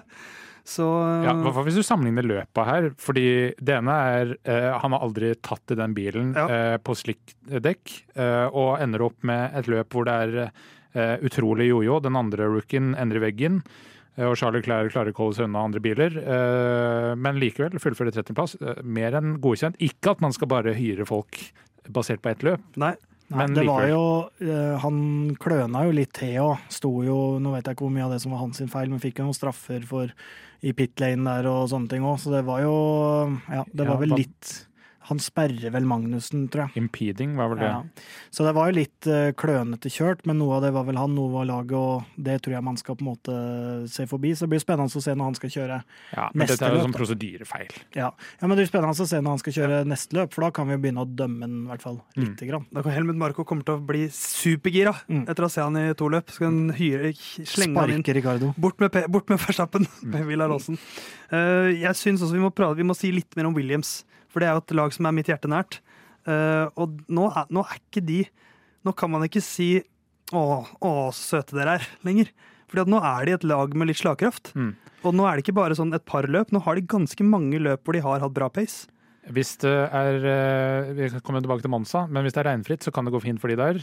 [0.67, 0.83] Så
[1.23, 2.89] Ja, Hva hvis du sammenligner løpa her.
[2.99, 6.47] fordi det ene er eh, Han har aldri tatt i den bilen Ja.
[6.51, 10.51] eh, på slikt dekk, eh, og ender opp med et løp hvor det er
[10.93, 12.01] eh, utrolig jojo.
[12.03, 13.61] Den andre rookien ender i veggen.
[14.17, 17.77] Eh, Og Charlie Clair klarer ikke å holde seg unna andre biler, eh, men likevel
[17.79, 18.57] fullfører 30.-plass.
[18.61, 19.77] eh, Mer enn godkjent.
[19.79, 21.37] Ikke at man skal bare hyre folk
[21.89, 22.59] basert på ett løp.
[22.75, 22.95] nei.
[23.29, 24.29] Nei, Men det var jo
[24.79, 26.59] Han kløna jo litt til òg.
[26.69, 28.99] sto jo Nå vet jeg ikke hvor mye av det som var hans feil, men
[29.03, 30.13] fikk jo noen straffer for
[30.63, 33.91] i pit lane der og sånne ting òg, så det var jo Ja, det Ja,
[33.91, 34.67] var vel litt
[35.07, 36.81] Han sperrer vel Magnussen, tror jeg.
[36.83, 37.69] Impeding var vel det.
[37.71, 38.05] Ja.
[38.33, 41.13] Så det var jo litt uh, klønete kjørt, men noe av det var vel han,
[41.15, 43.35] noe var laget, og det tror jeg man skal på en måte
[43.91, 44.33] se forbi.
[44.35, 45.79] Så det blir spennende å se når han skal kjøre
[46.13, 47.77] Ja, men Neste dette er jo løp, sånn prosedyrefeil.
[47.95, 50.47] Ja, ja men det blir spennende å se når han skal kjøre neste løp, for
[50.47, 52.33] da kan vi jo begynne å dømme den i hvert fall Mm.
[52.39, 52.65] grann.
[52.73, 55.23] Da kan Helmut Marko kommer til å bli supergira Mm.
[55.29, 56.29] etter å se han i to løp.
[56.31, 57.13] Skal han hyre,
[57.45, 58.03] slenge han inn.
[58.03, 58.53] Sparke Ricardo.
[58.57, 60.27] Bort med, bort med Verstappen mm.
[60.27, 60.77] Villar Låsen.
[61.31, 64.03] Uh, jeg syns også vi må, prate, vi må si litt mer om Williams,
[64.37, 65.79] for det er jo et lag som er mitt hjerte nært.
[66.27, 68.21] Uh, og nå er, nå er ikke de
[68.85, 69.81] Nå kan man ikke si
[70.31, 70.41] 'Å,
[70.79, 72.29] å, så søte dere er' lenger.
[72.69, 74.51] Fordi at nå er de et lag med litt slagkraft.
[74.55, 74.75] Mm.
[75.07, 77.59] Og nå er det ikke bare sånn et par løp, nå har de ganske mange
[77.63, 78.87] løp hvor de har hatt bra pace.
[79.27, 82.93] Hvis det er eh, Vi kommer tilbake til Monza, men hvis det er regnfritt, så
[82.95, 83.79] kan det gå fint for de der.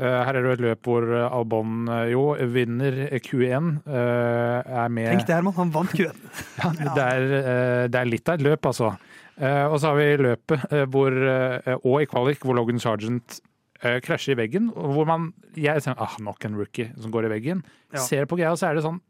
[0.00, 3.82] Eh, Her er det jo et løp hvor Albon jo vinner Q1.
[3.84, 5.56] eh, Er med Tenk det, Herman.
[5.60, 6.16] Han vant Q1.
[6.62, 8.94] Ja, det, er, det er litt av et løp, altså.
[9.36, 13.40] Eh, Og så har vi løpet eh, hvor, eh, og i kvalik hvor Logan Sergeant
[13.76, 14.70] krasjer i veggen.
[14.72, 17.60] og Hvor man Jeg tenker ah, nok en rookie som går i veggen.
[17.92, 18.00] Ja.
[18.00, 19.02] Ser på greia, så er det sånn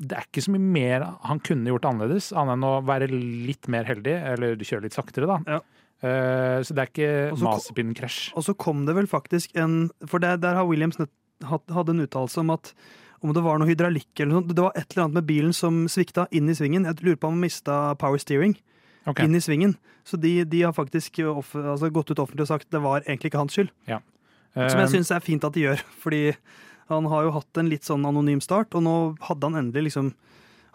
[0.00, 3.68] det er ikke så mye mer han kunne gjort annerledes, annet enn å være litt
[3.68, 5.36] mer heldig, eller kjøre litt saktere, da.
[5.44, 5.58] Ja.
[6.00, 8.30] Uh, så det er ikke Mazepin-krasj.
[8.32, 11.12] Og så kom det vel faktisk en For der, der har Williams nett,
[11.44, 12.72] hadde en uttalelse om at
[13.20, 14.48] om det var noe hydraulikk eller noe.
[14.48, 16.86] Det var et eller annet med bilen som svikta inn i svingen.
[16.88, 18.56] Jeg lurer på om han mista power steering
[19.06, 19.20] Ok.
[19.24, 19.76] inn i svingen.
[20.04, 23.30] Så de, de har faktisk off, altså gått ut offentlig og sagt det var egentlig
[23.30, 23.70] ikke hans skyld.
[23.86, 24.02] Som
[24.80, 26.34] jeg Eh, syns er fint at de gjør, fordi
[26.90, 28.94] han har jo hatt en litt sånn anonym start, og nå
[29.28, 30.12] hadde han endelig liksom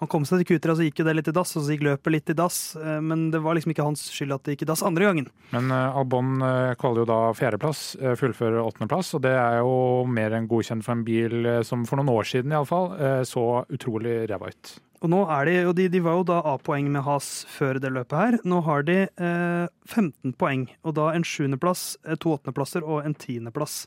[0.02, 1.76] Han kom seg til Q3, og så gikk jo det litt i dass, og så
[1.76, 4.56] gikk løpet litt i dass, eh, men det var liksom ikke hans skyld at det
[4.56, 5.30] gikk i dass andre gangen.
[5.56, 7.84] Men eh, Albon eh, kvaler jo da fjerdeplass,
[8.20, 9.78] fullfører åttendeplass, og det er jo
[10.12, 12.92] mer enn godkjent for en bil som for noen år siden iallfall
[13.28, 14.76] så utrolig ræva ut.
[15.06, 17.92] Og nå er de, og de, de var jo da A-poeng med Has før det
[17.94, 18.38] løpet her.
[18.48, 21.84] Nå har de eh, 15 poeng, og da en sjuendeplass,
[22.24, 23.84] to åttendeplasser og en tiendeplass.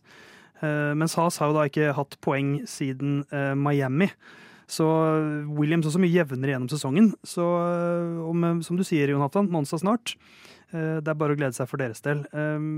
[0.63, 4.13] Eh, mens Has har jo da ikke hatt poeng siden eh, Miami.
[4.69, 4.85] Så
[5.57, 7.13] Williams også mye jevnere gjennom sesongen.
[7.27, 10.13] Så eh, om, som du sier, Jon Halvdan, Monza snart.
[10.75, 12.21] Eh, det er bare å glede seg for deres del.
[12.37, 12.69] Eh,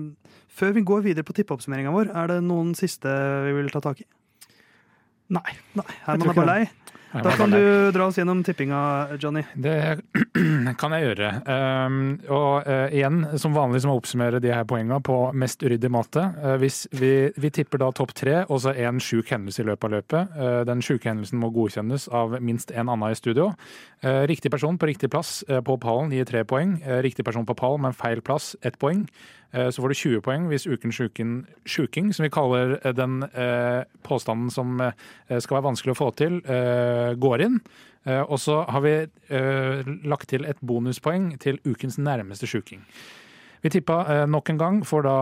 [0.61, 3.11] før vi går videre på tippeoppsummeringa vår, er det noen siste
[3.49, 4.09] vi vil ta tak i?
[5.35, 5.47] Nei.
[5.79, 6.95] Nei, Herman er bare lei.
[7.13, 9.43] Da kan du dra oss gjennom tippinga, Johnny.
[9.55, 9.99] Det
[10.81, 11.31] kan jeg gjøre.
[11.43, 11.97] Um,
[12.31, 15.91] og uh, igjen, som vanlig, så må jeg oppsummere de her poengene på mest uryddig
[15.91, 16.23] måte.
[16.39, 19.89] Uh, hvis vi, vi, tipper da topp tre, og så én sjuk hendelse i løpet
[19.89, 20.39] av løpet.
[20.39, 23.51] Uh, den sjuke hendelsen må godkjennes av minst en annen i studio.
[24.01, 26.79] riktig person på riktig plass på pallen gir tre poeng.
[27.05, 29.07] riktig person på pallen, men feil plass, ett poeng.
[29.51, 30.95] Så får du 20 poeng hvis ukens
[31.67, 34.93] sjuking, som vi kaller den eh, påstanden som eh,
[35.43, 37.59] skal være vanskelig å få til, eh, går inn.
[38.07, 38.93] Eh, og så har vi
[39.29, 42.85] eh, lagt til et bonuspoeng til ukens nærmeste sjuking.
[43.61, 45.17] Vi tippa eh, nok en gang for da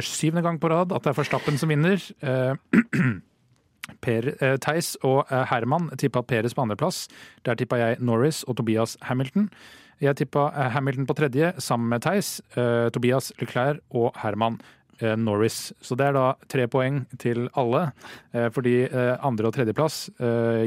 [0.00, 2.00] syvende gang på rad at det er Forstappen som vinner.
[4.00, 4.22] Per
[4.62, 7.08] Theis og Herman tippa Peres på andreplass.
[7.44, 9.50] Der tippa jeg Norris og Tobias Hamilton.
[10.00, 12.38] Jeg tippa Hamilton på tredje sammen med Theis,
[12.94, 14.56] Tobias Leclerc og Herman.
[15.00, 15.72] Eh, Norris.
[15.80, 17.86] Så det er da tre poeng til alle,
[18.34, 20.10] eh, fordi eh, andre- og tredjeplass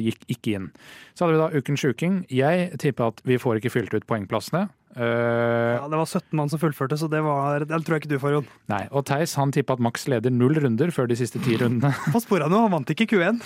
[0.02, 0.70] gikk ikke inn.
[1.14, 2.24] Så hadde vi da Ukens sjuking.
[2.30, 4.70] Jeg tipper at vi får ikke fylt ut poengplassene.
[4.96, 8.20] ja, det var 17 mann som fullførte, så det, var, det tror jeg ikke du
[8.22, 8.50] får, Jon.
[8.70, 11.94] Nei, og Theis han tippa at Max leder null runder før de siste ti rundene.
[12.14, 13.42] På sporet nå, han vant ikke Q1.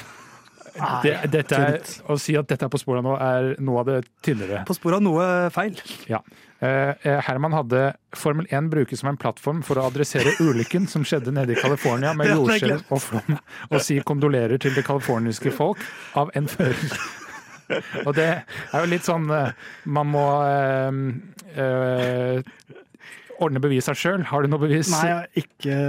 [1.03, 1.77] Det, dette er,
[2.09, 4.63] å si at dette er på sporet nå, er noe av det tynnere.
[4.67, 5.77] På sporet av noe feil.
[6.09, 6.21] Ja.
[6.59, 7.81] Eh, eh, Herman hadde
[8.17, 12.15] Formel 1 brukes som en plattform for å adressere ulykken som skjedde nede i California
[12.17, 13.37] med jordskjelv og flom,
[13.69, 15.81] og si kondolerer til det californiske folk
[16.17, 16.97] av en fører.
[18.05, 19.49] Og det er jo litt sånn eh,
[19.91, 20.99] Man må øh,
[21.59, 22.53] øh,
[23.43, 24.23] ordne bevisa sjøl.
[24.29, 24.91] Har du noe bevis?
[24.93, 25.79] Nei, jeg har ikke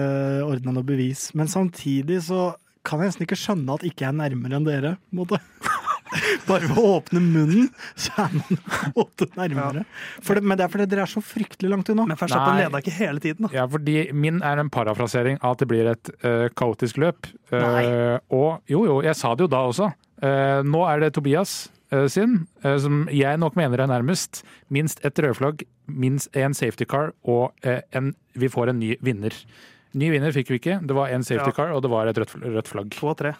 [0.44, 1.28] ordna noe bevis.
[1.38, 2.50] Men samtidig så
[2.86, 4.96] kan jeg nesten ikke skjønne at ikke jeg er nærmere enn dere.
[5.14, 5.40] Måte.
[6.48, 8.60] Bare ved å åpne munnen, så er man
[9.02, 9.84] åtte nærmere.
[9.84, 10.34] Ja.
[10.34, 12.06] Det, men det er fordi dere er så fryktelig langt unna.
[12.08, 13.52] Men Verstappen leda ikke hele tiden, da.
[13.54, 17.28] Ja, fordi min er en parafrasering av at det blir et uh, kaotisk løp.
[17.52, 19.90] Uh, og jo, jo, jeg sa det jo da også.
[20.22, 21.66] Uh, nå er det Tobias
[22.12, 24.42] sin, som jeg nok mener er nærmest.
[24.68, 29.32] Minst et rødflagg, minst en safety car, og en, vi får en ny vinner.
[29.96, 30.80] Ny vinner fikk vi ikke.
[30.84, 31.56] Det var en safety ja.
[31.56, 32.96] car, og det var et rødt, rødt flagg.
[32.98, 33.36] To og tre.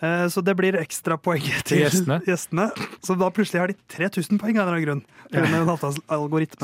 [0.00, 2.20] Eh, så det blir ekstrapoeng til, til gjestene.
[2.30, 2.68] gjestene.
[3.04, 5.02] Så da plutselig har de 3000 poeng av en grunn.
[5.30, 5.44] Ja.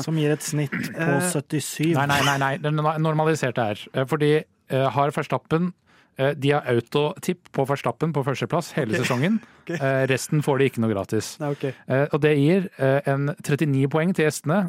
[0.03, 1.91] Som gir et snitt på 77.
[1.91, 2.37] Eh, nei, nei, nei.
[2.41, 2.53] nei.
[2.63, 3.83] Den normaliserte her.
[3.93, 5.71] Eh, fordi har Verstappen
[6.17, 9.05] de har autotipp på Verstappen på førsteplass hele okay.
[9.05, 9.37] sesongen.
[9.67, 10.05] Okay.
[10.07, 11.33] resten får de ikke noe gratis.
[11.41, 11.73] Nei, okay.
[12.15, 14.61] og det gir en 39 poeng til gjestene,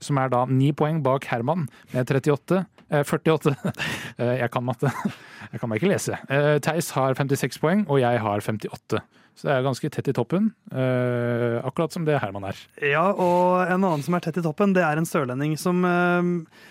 [0.00, 2.62] som er da 9 poeng bak Herman med 38.
[2.90, 3.54] 48.
[4.42, 4.92] jeg kan matte.
[5.52, 6.16] Jeg kan bare ikke lese.
[6.26, 8.98] Uh, Theis har 56 poeng, og jeg har 58.
[9.36, 10.48] Så det er ganske tett i toppen.
[10.72, 12.60] Akkurat som det Herman er.
[12.80, 15.84] Ja, og en annen som er tett i toppen, det er en sørlending som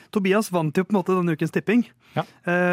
[0.10, 1.84] Tobias vant jo på en måte denne ukens tipping.
[2.16, 2.24] Ja.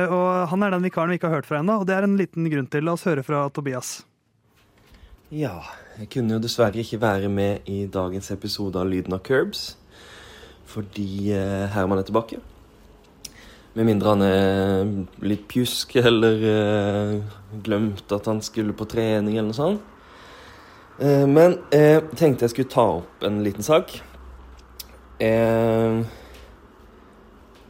[0.09, 2.17] og han er den vikaren vi ikke har hørt fra ennå, og det er en
[2.17, 2.89] liten grunn til.
[2.89, 3.99] La oss høre fra Tobias.
[5.29, 5.59] Ja,
[6.01, 9.75] jeg kunne jo dessverre ikke være med i dagens episode av Lyden av Curbs
[10.73, 11.33] fordi
[11.73, 12.41] Herman er tilbake.
[13.73, 14.91] Med mindre han er
[15.25, 17.13] litt pjusk eller eh,
[17.65, 19.81] glemt at han skulle på trening eller noe sånt.
[21.01, 23.95] Eh, men jeg tenkte jeg skulle ta opp en liten sak.
[25.23, 26.05] Jeg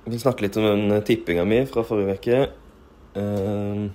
[0.08, 2.38] vil snakke litt om den tippinga mi fra forrige uke.
[3.12, 3.90] Uh,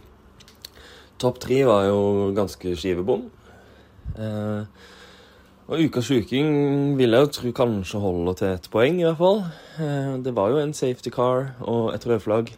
[1.18, 3.26] Topp tre var jo ganske skivebom.
[4.14, 4.62] Uh,
[5.68, 9.42] og ukas sjuking vil jeg jo tro kanskje holder til ett poeng, i hvert fall.
[9.84, 12.54] Eh, det var jo en safety car og et rødflagg.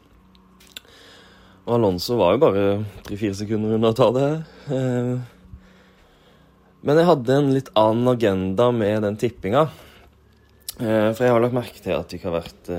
[1.66, 2.68] Og Alonso var jo bare
[3.08, 4.30] tre-fire sekunder unna å ta det.
[4.78, 5.16] Eh,
[6.86, 9.66] men jeg hadde en litt annen agenda med den tippinga.
[10.78, 12.74] Eh, for jeg har lagt merke til at jeg har vært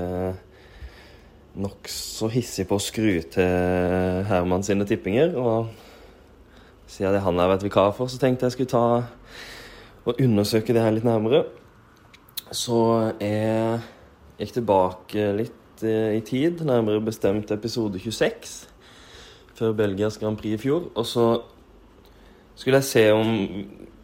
[1.59, 5.35] nokså hissig på å skru til Herman sine tippinger.
[5.35, 5.67] Og
[6.87, 8.85] siden det han har vært vikar for, så tenkte jeg skulle ta
[10.05, 11.43] og undersøke det her litt nærmere.
[12.51, 12.77] Så
[13.21, 13.79] jeg
[14.41, 18.51] gikk tilbake litt eh, i tid, nærmere bestemt episode 26,
[19.55, 20.89] før Belgias Grand Prix i fjor.
[20.95, 21.27] Og så
[22.55, 23.31] skulle jeg se om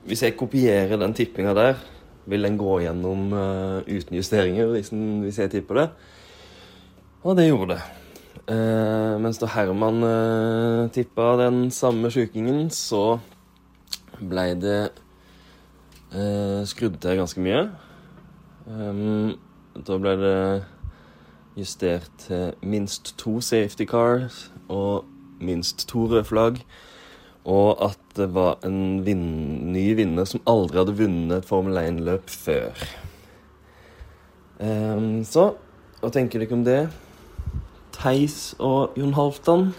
[0.08, 1.82] Hvis jeg kopierer den tippinga der,
[2.32, 5.88] vil den gå gjennom uh, uten justeringer hvis, den, hvis, jeg tipper det.
[7.28, 7.82] Og det gjorde det.
[8.48, 13.18] Uh, mens da Herman uh, tippa den samme sjukingen, så
[14.22, 14.94] blei det
[16.14, 17.66] Uh, skrudde til ganske mye.
[18.68, 19.36] Um,
[19.88, 20.38] da ble det
[21.58, 25.06] justert til minst to safety cars og
[25.40, 26.62] minst to røde flagg.
[27.46, 29.24] Og at det var en vin
[29.74, 32.88] ny vinner som aldri hadde vunnet et Formel 1-løp før.
[34.60, 35.52] Um, så
[36.02, 36.82] hva tenker dere om det?
[37.96, 39.72] Theis og Jon Halvdan?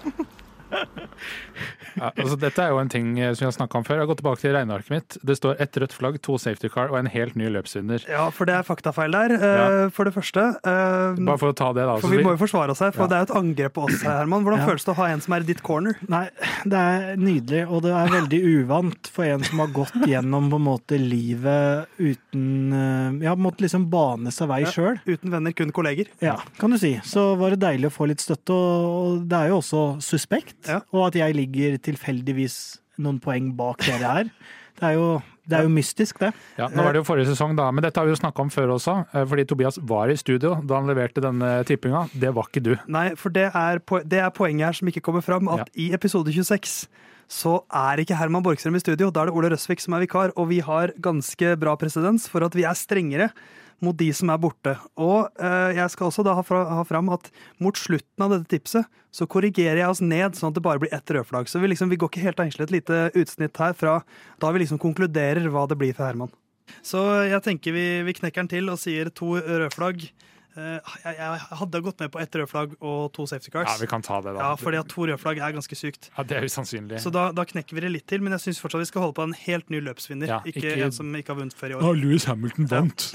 [1.98, 3.98] Ja, altså, dette er jo en ting eh, som jeg har snakka om før.
[3.98, 5.16] Jeg har gått tilbake til regnearket mitt.
[5.24, 8.06] Det står ett rødt flagg, to safety car og en helt ny løpsvinner.
[8.08, 9.88] Ja, for det er faktafeil der, eh, Ja.
[9.90, 10.46] for det første.
[10.64, 11.96] Eh, Bare for å ta det, da.
[11.98, 13.06] for vi må jo forsvare oss her, for Ja.
[13.08, 14.44] det er jo et angrep på oss her, Herman.
[14.44, 14.66] Hvordan Ja.
[14.66, 15.96] føles det å ha en som er i ditt corner?
[16.08, 16.28] Nei,
[16.64, 20.56] det er nydelig, og det er veldig uvant for en som har gått gjennom på
[20.56, 24.66] en måte livet uten Ja, måtte liksom bane seg vei Ja.
[24.70, 25.00] sjøl.
[25.06, 26.06] Uten venner, kun kolleger.
[26.20, 26.94] Ja, kan du si.
[27.04, 30.68] Så var det deilig å få litt støtte, og det er jo også suspekt.
[30.68, 30.80] Ja.
[30.92, 32.58] Og at jeg ligger tilfeldigvis
[33.02, 34.30] noen poeng bak dere her.
[34.78, 35.06] Det er jo,
[35.50, 36.28] det er jo mystisk, det.
[36.58, 38.50] Ja, nå var det jo forrige sesong, da, men dette har vi jo snakka om
[38.54, 38.94] før også.
[39.10, 42.04] eh, Fordi Tobias var i studio da han leverte denne tippinga.
[42.14, 42.72] Det var ikke du.
[42.86, 46.30] Nei, for det er, det er poenget her som ikke kommer fram, at i episode
[46.34, 46.86] 26
[47.28, 49.10] så er ikke Herman Borgstrøm i studio.
[49.12, 52.46] Da er det Ole Røsvik som er vikar, og vi har ganske bra presedens for
[52.46, 53.30] at vi er strengere
[53.84, 54.74] mot de som er borte.
[54.98, 57.30] Og eh, jeg skal også da ha, fra, fram at
[57.62, 60.92] mot slutten av dette tipset så korrigerer jeg oss ned, sånn at det bare blir
[60.94, 61.48] ett rødflagg.
[61.50, 64.00] Så vi, liksom, vi går ikke helt enkelt et lite utsnitt her fra
[64.42, 66.34] da vi liksom konkluderer hva det blir for Herman.
[66.84, 70.10] Så jeg tenker vi, vi knekker den til og sier to rødflagg.
[70.56, 73.68] Eh, jeg, hadde gått med på ett rødflagg og to safety cars.
[73.70, 74.50] Ja, vi kan ta det, da.
[74.50, 76.10] Ja, fordi at to rødflagg er ganske sykt.
[76.16, 77.00] Ja, Det er usannsynlig.
[77.04, 79.18] Så da, da knekker vi det litt til, men jeg syns fortsatt vi skal holde
[79.20, 80.26] på en helt ny løpsvinner.
[80.30, 82.00] Ja, ikke, ikke- en som ikke har vunnet før i år.
[82.02, 83.10] Louis Hamilton vant!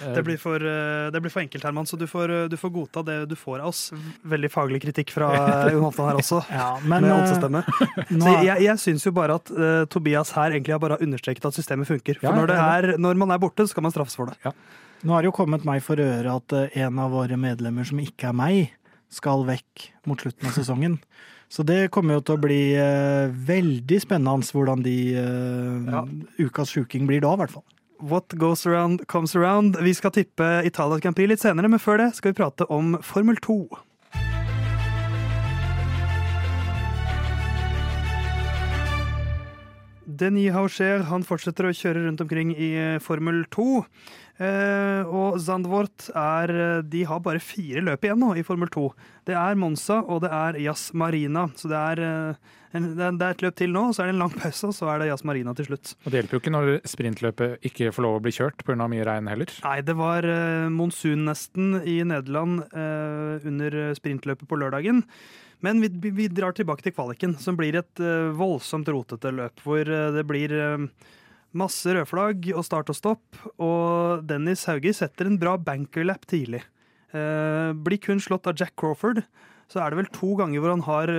[0.00, 2.70] Det blir for, eh, det blir for enkelt, Herman, så du får, eh, du får
[2.72, 3.92] godta det du får av oss.
[4.24, 5.28] Veldig faglig kritikk fra
[5.72, 6.40] Jon Halvdan her også.
[6.50, 7.64] Ja, men med
[8.22, 11.54] Så jeg, jeg syns jo bare at uh, Tobias her egentlig har bare understreket at
[11.54, 12.18] systemet funker.
[12.22, 14.54] For når, det er, når man er borte, så skal man straffes for det.
[15.02, 17.98] Nå har det jo kommet meg for øre at eh, en av våre medlemmer som
[18.02, 18.72] ikke er meg,
[19.12, 20.94] skal vekk mot slutten av sesongen.
[21.52, 26.04] Så det kommer jo til å bli eh, veldig spennende hvordan de eh, Ja.
[26.40, 27.66] ukas sjuking blir da, i hvert fall.
[28.02, 29.76] What goes around comes around.
[29.78, 32.96] Vi skal tippe Italia Grand Prix litt senere, men før det skal vi prate om
[33.04, 33.58] Formel 2.
[40.22, 43.82] Denis Haucher han fortsetter å kjøre rundt omkring i eh, Formel 2.
[44.42, 48.86] Eh, og Zandvoort er eh, De har bare fire løp igjen nå i Formel 2.
[49.28, 51.48] Det er Monza og det er Jazz Marina.
[51.58, 54.10] Så det er, eh, en, det er det er et løp til nå, så er
[54.10, 55.94] det en lang pause, og så er det Jazz Marina til slutt.
[56.02, 58.88] Og det hjelper jo ikke når sprintløpet ikke får lov å bli kjørt pga.
[58.94, 59.54] mye regn heller.
[59.66, 65.04] Nei, det var eh, monsun nesten i Nederland eh, under sprintløpet på lørdagen.
[65.62, 69.62] Men vi, vi- drar tilbake til kvaliken, som blir et uh, voldsomt rotete løp.
[69.62, 70.86] Hvor uh, det blir uh,
[71.54, 73.38] masse rødflagg og start og stopp.
[73.62, 76.64] Og Dennis Hauge setter en bra bankerlap tidlig.
[77.12, 79.18] Blir kun slått av Jack Crawford.
[79.68, 81.10] Så er det vel to ganger hvor han har,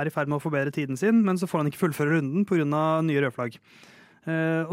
[0.00, 2.46] er i ferd med å forbedre tiden sin, men så får han ikke fullføre runden
[2.48, 2.64] pga.
[3.04, 3.58] nye rødflagg.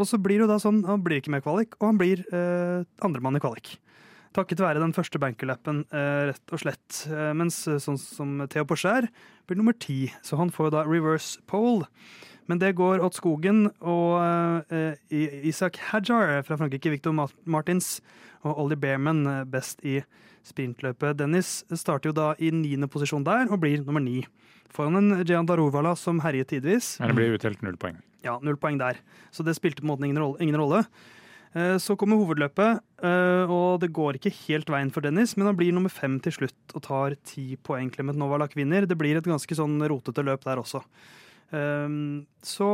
[0.08, 2.24] så blir det da sånn, han blir ikke med kvalik, og han blir
[3.04, 3.74] andremann i kvalik.
[4.36, 7.04] Takket være den første bankerlappen, eh, rett og slett.
[7.10, 9.08] Eh, mens eh, sånn som Theo Porcher
[9.48, 11.88] blir nummer ti, så han får jo da reverse pole.
[12.50, 14.96] Men det går åt skogen, og uh,
[15.46, 18.00] Isak Hajar fra Frankrike, Victor Martins
[18.42, 20.00] og Ollie Behrman eh, best i
[20.46, 21.18] sprintløpet.
[21.20, 24.24] Dennis starter jo da i niende posisjon der, og blir nummer ni.
[24.74, 26.96] Foran en Jean Darovala som herjet tidvis.
[26.98, 28.00] Men det blir utdelt null poeng.
[28.24, 28.98] Ja, null poeng der.
[29.34, 30.40] Så det spilte på en måte ingen rolle.
[30.42, 30.84] Ingen rolle.
[31.54, 35.56] Eh, Så kommer hovedløpet, eh, og det går ikke helt veien for Dennis, men han
[35.58, 37.90] blir nummer fem til slutt og tar ti poeng.
[37.90, 38.86] Clement Novalak vinner.
[38.86, 40.84] Det blir et ganske sånn rotete løp der også.
[41.50, 42.68] Um, Så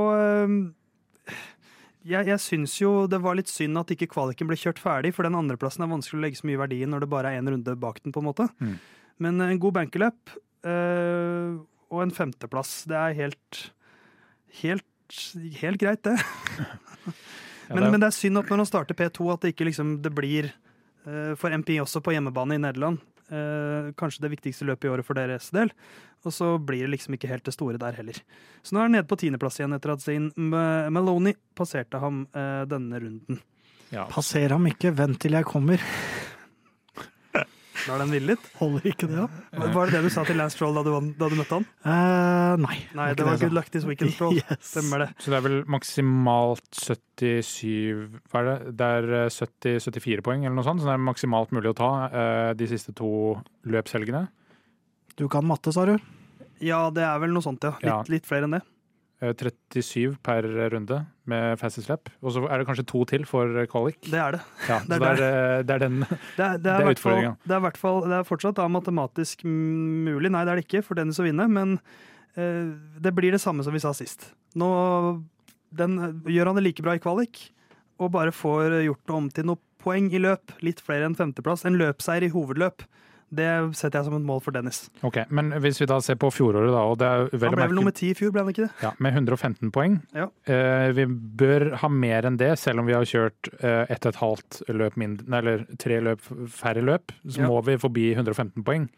[2.06, 5.26] jeg, jeg syns jo det var litt synd at ikke kvaliken ble kjørt ferdig, for
[5.26, 7.48] den andreplassen er vanskelig å legge så mye verdi i når det bare er én
[7.50, 8.12] runde bak den.
[8.14, 8.46] på en måte.
[8.60, 8.76] Mm.
[9.24, 10.34] Men en god bankerløp
[10.68, 11.56] eh,
[11.90, 13.62] og en femteplass, det er helt,
[14.60, 15.18] helt,
[15.62, 16.18] helt greit, det.
[17.68, 19.96] Men, det men det er synd at når han starter P2, at det ikke liksom,
[20.04, 23.00] det blir eh, for MP også på hjemmebane i Nederland.
[23.30, 25.72] eh, kanskje det viktigste løpet i året for deres del.
[26.26, 28.18] Og så blir det liksom ikke helt det store der heller.
[28.62, 32.62] Så nå er han nede på tiendeplass igjen etter at Zain Maloney passerte ham eh,
[32.70, 33.42] denne runden.
[33.90, 34.06] ja.
[34.10, 35.82] Passer ham ikke, vent til jeg kommer.
[37.86, 38.46] Lar den hvile litt?
[38.58, 39.66] Holder ikke det, da?
[39.70, 41.66] Var det det du sa til Lance Stroll da du, da du møtte han?
[41.86, 42.76] Uh, nei.
[42.98, 43.38] Nei, det var.
[43.38, 44.34] Good Luck This Weekend Stroll.
[44.40, 44.72] Yes.
[44.72, 45.08] Stemmer det.
[45.22, 48.56] Så det er vel maksimalt 77 Hva er det?
[48.80, 51.90] Det er eh, 70-74 poeng eller noe sånt, så det er maksimalt mulig å ta
[52.10, 53.10] uh, de siste to
[53.70, 54.26] løpshelgene.
[55.16, 55.94] Du kan matte, sa du?
[56.64, 57.76] Ja, det er vel noe sånt, ja.
[57.78, 58.00] Litt, Ja.
[58.12, 58.64] litt flere enn det.
[59.24, 62.10] Eh, 37 per runde med fastest lap.
[62.20, 63.96] Og så er det kanskje to til for eh, kvalik.
[64.04, 64.42] Det er det.
[64.68, 66.98] Ja, det så er det er, eh, det er den Det er, det er det
[67.48, 71.48] det er fortsatt da matematisk mulig, nei det er det ikke, for Dennis å vinne,
[71.48, 71.78] men
[72.36, 72.68] eh,
[73.00, 74.34] det blir det samme som vi sa sist.
[74.52, 74.68] Nå
[75.76, 75.96] den,
[76.28, 77.48] gjør han det like bra i kvalik,
[77.96, 81.64] og bare får gjort det om til noe poeng i løp, litt flere enn femteplass.
[81.64, 82.84] En løpseier i hovedløp.
[83.34, 84.88] Det setter jeg som et mål for Dennis.
[85.02, 87.66] Ok, Men hvis vi da ser på fjoråret, da, og det er vel Han ble
[87.66, 88.70] vel nummer ti i fjor, ble han ikke det?
[88.82, 89.96] ja, med 115 poeng.
[90.14, 90.28] Ja.
[90.46, 94.12] Eh, vi bør ha mer enn det, selv om vi har kjørt eh, ett og
[94.14, 97.10] et halvt løp mindre, eller tre løp færre løp.
[97.26, 97.48] Så Ja.
[97.48, 98.88] må vi forbi 115 poeng.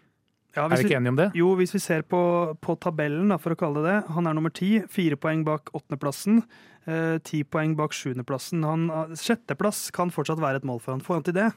[0.57, 1.31] Ja, Er vi ikke enige om det?
[1.35, 4.11] Jo, hvis vi ser på, på tabellen, da, for å kalle det det.
[4.15, 4.81] Han er nummer ti.
[4.91, 6.43] Fire poeng bak åttendeplassen.
[6.89, 8.65] Eh, Ti poeng bak sjuendeplassen.
[8.65, 11.01] Han- ah, Sjetteplass kan fortsatt være et mål for han.
[11.01, 11.53] Får han til det, eh,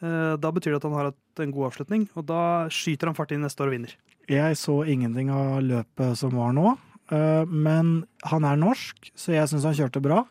[0.00, 2.06] da betyr det at han har hatt en god avslutning.
[2.16, 2.42] Og da
[2.72, 3.96] skyter han fart inn neste år og vinner.
[4.30, 6.76] Jeg så ingenting av løpet som var nå,
[7.10, 10.22] eh, men han er norsk, så jeg syns han kjørte bra.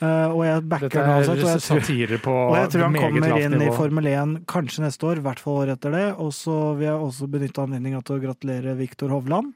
[0.00, 1.30] Eh, og jeg backer er uansett.
[1.30, 3.70] Og jeg tror, satire på og jeg tror han kommer inn i.
[3.76, 6.04] Formel 1 kanskje neste år, i hvert fall året etter det.
[6.24, 9.52] Og så vil jeg også benytte anledninga til å gratulere Viktor Hovland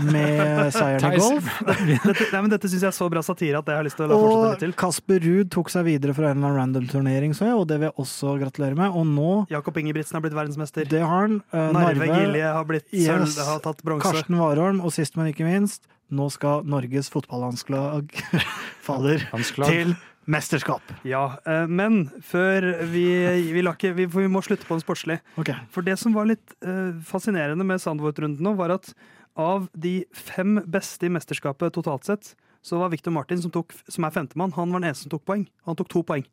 [0.00, 1.50] med seieren i golf.
[2.04, 3.98] Dette, nei, men dette syns jeg er så bra satire at det har jeg lyst
[4.00, 4.80] til å la fortsette litt Og.
[4.84, 7.80] Kasper Ruud tok seg videre fra en eller annen random turnering, så jeg, og det
[7.82, 8.94] vil jeg også gratulere med.
[8.96, 10.88] Og nå, Jakob Ingebrigtsen har blitt verdensmester.
[10.90, 11.40] det har han.
[11.52, 13.36] eh, Narve Gilje har blitt Yes.
[13.44, 14.04] har tatt bronse.
[14.08, 18.12] Karsten Warholm, og sist, men ikke minst, nå skal Norges fotballandslag
[18.86, 19.70] faller Hansklag.
[19.70, 19.94] til
[20.30, 20.94] mesterskap.
[21.04, 23.04] Ja, eh, men før vi
[23.52, 25.18] vi, la vi, vi må slutte på den sportslig.
[25.40, 25.56] Okay.
[25.72, 28.92] For det som var litt eh, fascinerende med Sandvort-runden nå, var at
[29.34, 32.34] av de fem beste i mesterskapet totalt sett,
[32.64, 35.26] så var Victor Martin, som, tok, som er femtemann, han var den eneste som tok
[35.28, 35.42] poeng.
[35.68, 36.24] Han tok to poeng.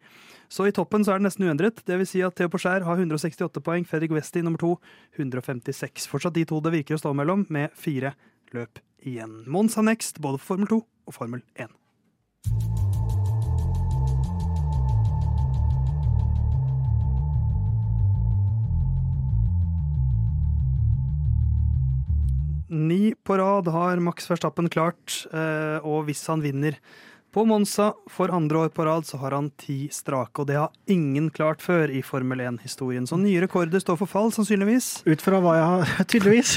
[0.51, 1.81] Så i toppen så er det nesten uendret.
[1.87, 4.77] Det vil si at Theo Porcher har 168 poeng, Fredrik Westi nummer to
[5.19, 6.07] 156.
[6.11, 8.13] Fortsatt de to det virker å stå mellom, med fire
[8.55, 9.43] løp igjen.
[9.49, 11.71] Mons har next, både for Formel 2 og Formel 1.
[22.71, 26.77] Ni på rad har Max Verstappen klart, eh, og hvis han vinner
[27.31, 30.73] på Monza for andre år på rad, så har han ti strake, og det har
[30.91, 33.07] ingen klart før i Formel 1-historien.
[33.07, 34.89] Så nye rekorder står for fall, sannsynligvis.
[35.07, 36.53] Ut fra hva jeg har Tydeligvis.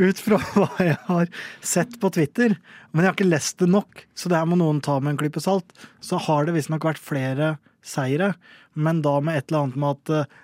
[0.00, 2.56] Ut fra, hva jeg har sett på Twitter.
[2.92, 5.20] Men jeg har ikke lest det nok, så det her må noen ta med en
[5.20, 5.76] klype salt.
[6.00, 8.32] Så har det visstnok vært flere seire,
[8.78, 10.38] men da med et eller annet med at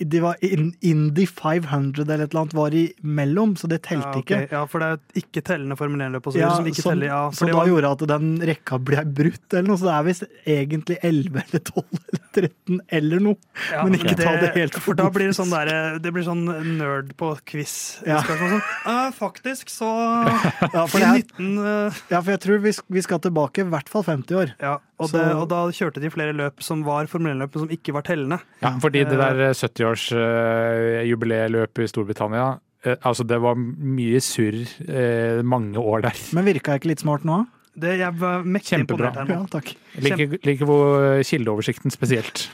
[0.00, 4.08] eh, de var Indie Indy 500 eller et eller annet var imellom, så det telte
[4.08, 4.44] Ja, okay.
[4.46, 4.56] ikke.
[4.56, 7.06] ja, for det er ikke tellende Formel 1-løp Ja, som ikke som- teller.
[7.10, 9.76] Ja, så da var, gjorde at den rekka ble brutt, eller noe.
[9.80, 13.36] Så det er visst egentlig 11 eller 12 eller 13 eller noe.
[13.70, 16.44] ja, men ikke ta det helt For da blir det sånn der, det blir sånn
[16.78, 18.00] nerd på quiz.
[18.06, 18.22] Ja.
[18.24, 19.86] Sånn, Uh, faktisk så
[20.74, 21.98] Ja, for, I er, 19 uh...
[22.10, 24.54] ja, for jeg tror vi, vi skal tilbake i hvert fall 50 år.
[24.62, 27.62] Ja, og, Så- det, og da kjørte de flere løp som var Formel 1-løp, men
[27.64, 28.38] som ikke var tellende.
[28.62, 32.46] Ja, fordi det der 70-årsjubileeløpet i Storbritannia
[32.84, 36.16] eh, Altså, det var mye surr eh, mange år der.
[36.36, 37.38] Men virka jeg ikke litt smart nå?
[37.80, 39.08] Det, jeg var mektig Kjempebra.
[39.12, 39.46] imponert her Ja, nå.
[39.52, 39.68] takk.
[40.04, 42.48] Liker, liker hvor kildeoversikten spesielt.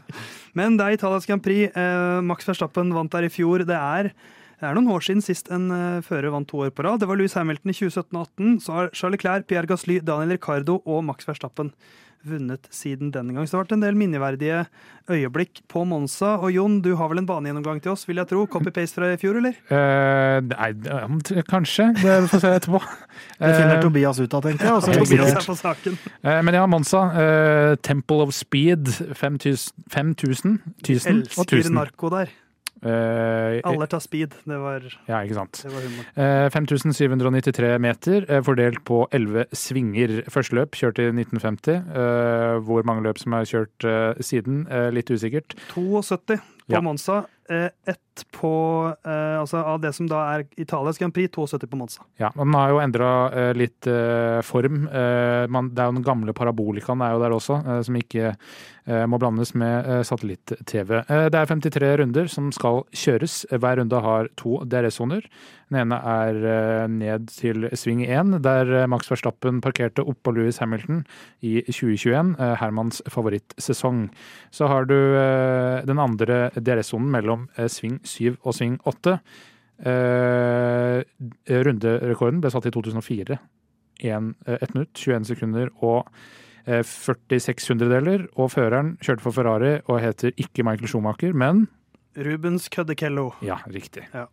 [0.56, 1.62] Men det er Italias Grand Prix.
[1.76, 3.58] Eh, Max Verstappen vant der i fjor.
[3.66, 4.10] Det er,
[4.60, 7.00] det er noen år siden sist en uh, fører vant to år på rad.
[7.00, 8.60] Det var Louis Hamilton i 2017 og 2018.
[8.60, 11.72] Så har Charles Clair, Pierre Gasly, Daniel Ricardo og Max Verstappen
[12.26, 13.46] vunnet siden denne gang.
[13.46, 14.58] Så det har vært en del minneverdige
[15.10, 16.34] øyeblikk på Monza.
[16.44, 18.44] Og Jon, du har vel en banegjennomgang til oss, vil jeg tro?
[18.50, 19.56] Copy-paste fra i fjor, eller?
[19.70, 20.70] Uh, nei,
[21.48, 21.90] kanskje.
[21.96, 22.82] Det får vi se etterpå.
[23.40, 25.00] Det finner Eh, Tobias ut av, tenker jeg.
[25.00, 25.96] Tobias er på saken.
[26.20, 27.06] Uh, Men ja, Monza.
[27.16, 28.92] Uh, Temple of Speed.
[29.16, 32.36] 5000, 5000 1000 og Elsker narko der.
[32.82, 34.34] Eh, Alle tar speed.
[34.48, 35.60] Det var, Ja, ikke sant.
[35.64, 36.04] det var humor.
[36.16, 40.22] Eh, 5793 meter, uh, fordelt på 11 svinger.
[40.32, 41.76] Første løp kjørt i 1950.
[41.76, 43.84] Eh, Hvor mange løp som er kjørt
[44.24, 44.64] siden,
[44.94, 45.54] litt usikkert.
[45.74, 46.80] 72 på Ja.
[46.80, 47.24] Monza.
[47.50, 48.52] Eh, Ett på
[49.04, 52.04] eh, Altså av det som da er Italias Grand Prix, 72 på Monza.
[52.20, 53.10] Ja, Den har jo endra
[53.56, 54.84] litt eh, form.
[54.88, 58.34] Eh, man, det er jo den gamle parabolikaen er jo der også, som ikke
[59.06, 60.88] må blandes med satellitt-TV.
[61.30, 63.44] Det er 53 runder som skal kjøres.
[63.52, 65.28] Hver runde har to DRS-soner.
[65.70, 71.04] Den ene er ned til sving 1, der Max Verstappen parkerte oppå Louis Hamilton
[71.46, 74.08] i 2021, eh, Hermans favorittsesong.
[74.50, 74.96] Så har du
[75.86, 79.16] den andre DRS-sonen mellom eh, sving 7 og sving 8.
[79.80, 81.00] Eh,
[81.64, 83.38] runderekorden ble satt i 2004.
[84.00, 86.08] 1, eh, 1 minutt, 21 sekunder og
[86.66, 88.26] eh, 46 hundredeler.
[88.36, 91.66] Og føreren kjørte for Ferrari og heter ikke Michael Schumacher, men
[92.16, 93.30] Rubens Køddekello.
[93.42, 94.06] ja, riktig.
[94.12, 94.26] Ja.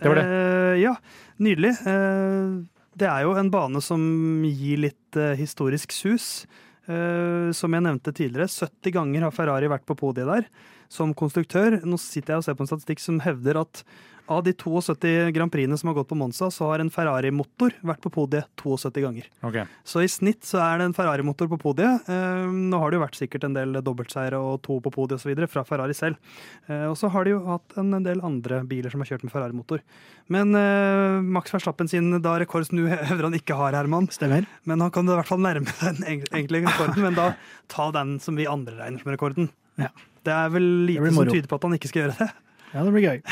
[0.00, 0.24] Det var det.
[0.24, 0.94] Eh, ja,
[1.38, 1.74] nydelig.
[1.86, 2.60] Eh,
[3.00, 4.00] det er jo en bane som
[4.44, 6.46] gir litt eh, historisk sus.
[6.90, 10.48] Eh, som jeg nevnte tidligere, 70 ganger har Ferrari vært på podiet der.
[10.90, 11.80] Som konstruktør.
[11.86, 13.84] Nå sitter jeg og ser på en statistikk som hevder at
[14.30, 18.02] av de 72 Grand Prixene som har gått på Monza, så har en Ferrari-motor vært
[18.04, 19.26] på podiet 72 ganger.
[19.42, 19.66] Okay.
[19.82, 22.06] Så i snitt så er det en Ferrari-motor på podiet.
[22.06, 25.34] Eh, nå har det jo vært sikkert en del dobbeltseiere og to på podiet osv.
[25.50, 26.20] fra Ferrari selv.
[26.68, 29.34] Eh, og så har de jo hatt en del andre biler som har kjørt med
[29.34, 29.82] Ferrari-motor.
[30.30, 34.06] Men eh, Max Verstappen sin da rekord som du hevder han ikke har, Herman.
[34.14, 34.46] Stemmer.
[34.62, 37.32] Men han kan i hvert fall nærme seg den egentlige rekorden, men da
[37.70, 39.50] ta den som vi andre regner som rekorden.
[39.80, 39.90] Ja.
[40.26, 42.30] Det er vel lite som tyder på at han ikke skal gjøre det.
[42.70, 43.22] Ja, det blir gøy.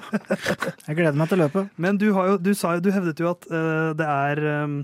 [0.88, 1.72] Jeg gleder meg til løpet.
[1.76, 4.78] Men du, har jo, du, sa du hevdet jo at uh, det er um,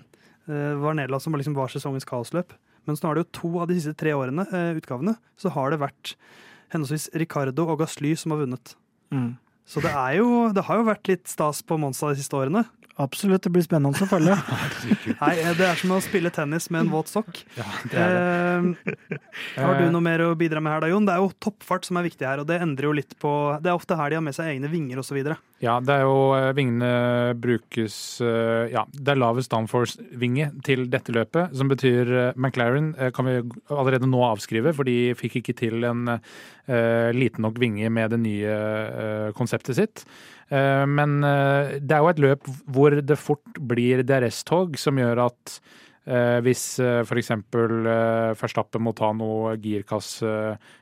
[0.49, 2.53] var Nederland som liksom var sesongens kaosløp.
[2.89, 5.53] Men så nå er det jo to av de siste tre årene, uh, utgavene, så
[5.55, 6.15] har det vært
[6.75, 8.75] henholdsvis Ricardo og Gasly som har vunnet.
[9.15, 9.37] Mm.
[9.69, 12.65] Så det, er jo, det har jo vært litt stas på Monza de siste årene.
[12.99, 14.35] Absolutt, det blir spennende å følge.
[15.23, 17.45] Nei, eh, Det er som å spille tennis med en våt sokk.
[17.55, 18.97] Ja, det er det.
[19.15, 19.21] Eh,
[19.63, 21.07] har du noe mer å bidra med her da, Jon?
[21.07, 23.31] Det er jo toppfart som er viktig her, og det endrer jo litt på
[23.63, 25.21] Det er ofte her de har med seg egne vinger osv.
[25.63, 26.93] Ja, det er jo eh, Vingene
[27.39, 33.39] brukes Ja, det er lavest downforce-vinge til dette løpet, som betyr McLaren kan vi
[33.71, 36.19] allerede nå avskrive, for de fikk ikke til en
[37.17, 40.05] liten nok vinge med det nye eh, konseptet sitt.
[40.53, 45.27] Eh, men eh, det er jo et løp hvor det fort blir DRS-tog, som gjør
[45.29, 45.59] at
[46.09, 47.31] Eh, hvis eh, f.eks.
[47.35, 50.31] Eh, Verstappen må ta noe girkasse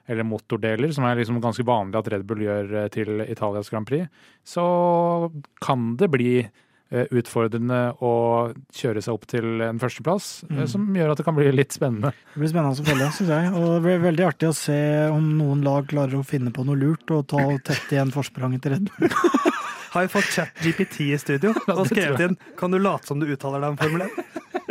[0.07, 3.89] eller motordeler, som er liksom ganske vanlig at Red Bull gjør eh, til Italias Grand
[3.89, 4.07] Prix,
[4.47, 4.67] så
[5.65, 6.53] kan det bli eh,
[6.93, 8.11] utfordrende å
[8.73, 10.69] kjøre seg opp til en førsteplass, eh, Mm.
[10.69, 12.13] som gjør at det kan bli litt spennende.
[12.35, 13.53] Det blir spennende å følge, syns jeg.
[13.55, 16.77] Og det blir veldig artig å se om noen lag klarer å finne på noe
[16.77, 19.09] lurt og ta tett igjen forspranget til Red Bull.
[19.97, 23.61] Har vi fått ChatGPT i studio og skrevet inn Kan du late som du uttaler
[23.61, 24.11] deg om Formel 1?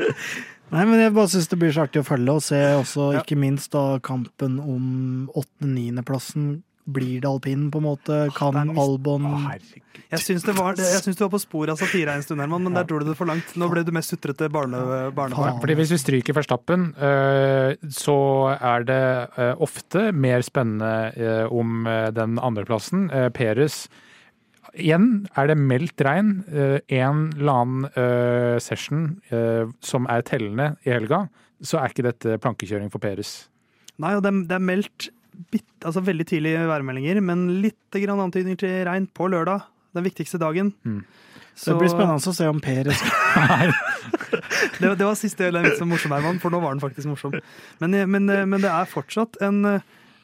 [0.71, 3.21] Nei, men jeg bare syns det blir så artig å følge, og se også Ja.
[3.21, 6.63] ikke minst da kampen om åttende-niendeplassen.
[6.85, 8.17] Blir det alpin, på en måte?
[8.37, 9.81] Kan det mist- Albon herregud.
[10.11, 12.61] Jeg syns, det var, jeg syns du var på sporet av satire en stund, Herman,
[12.67, 13.55] men der dro du det for langt.
[13.57, 14.77] Nå ble du mest sutrete barne,
[15.17, 15.57] barnebarn.
[15.63, 18.17] Fordi Hvis vi stryker Verstappen, eh, så
[18.59, 18.99] er det
[19.41, 23.07] eh, ofte mer spennende eh, om den andreplassen.
[23.33, 23.87] Peres
[24.75, 26.43] Igjen er det meldt regn.
[26.91, 29.05] En eller annen session
[29.79, 31.29] som er tellende i helga,
[31.63, 33.47] så er ikke dette plankekjøring for Peres.
[34.03, 35.07] Nei, og det, er- meldt
[35.85, 39.65] altså veldig tidlige værmeldinger, men litt grann antydninger til regn på lørdag.
[39.95, 40.73] Den viktigste dagen.
[40.83, 41.03] Mm.
[41.55, 42.99] Så det blir spennende å se om Perez
[44.81, 47.37] Det, det var siste del av vitsen morsom, Herman, for nå var den faktisk morsom.
[47.79, 49.61] Men, men, men det er fortsatt en,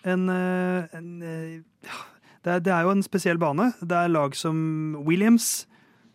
[0.03, 1.99] en, en ja,
[2.43, 3.69] det, er, det er jo en spesiell bane.
[3.79, 4.57] Det er lag som
[5.07, 5.61] Williams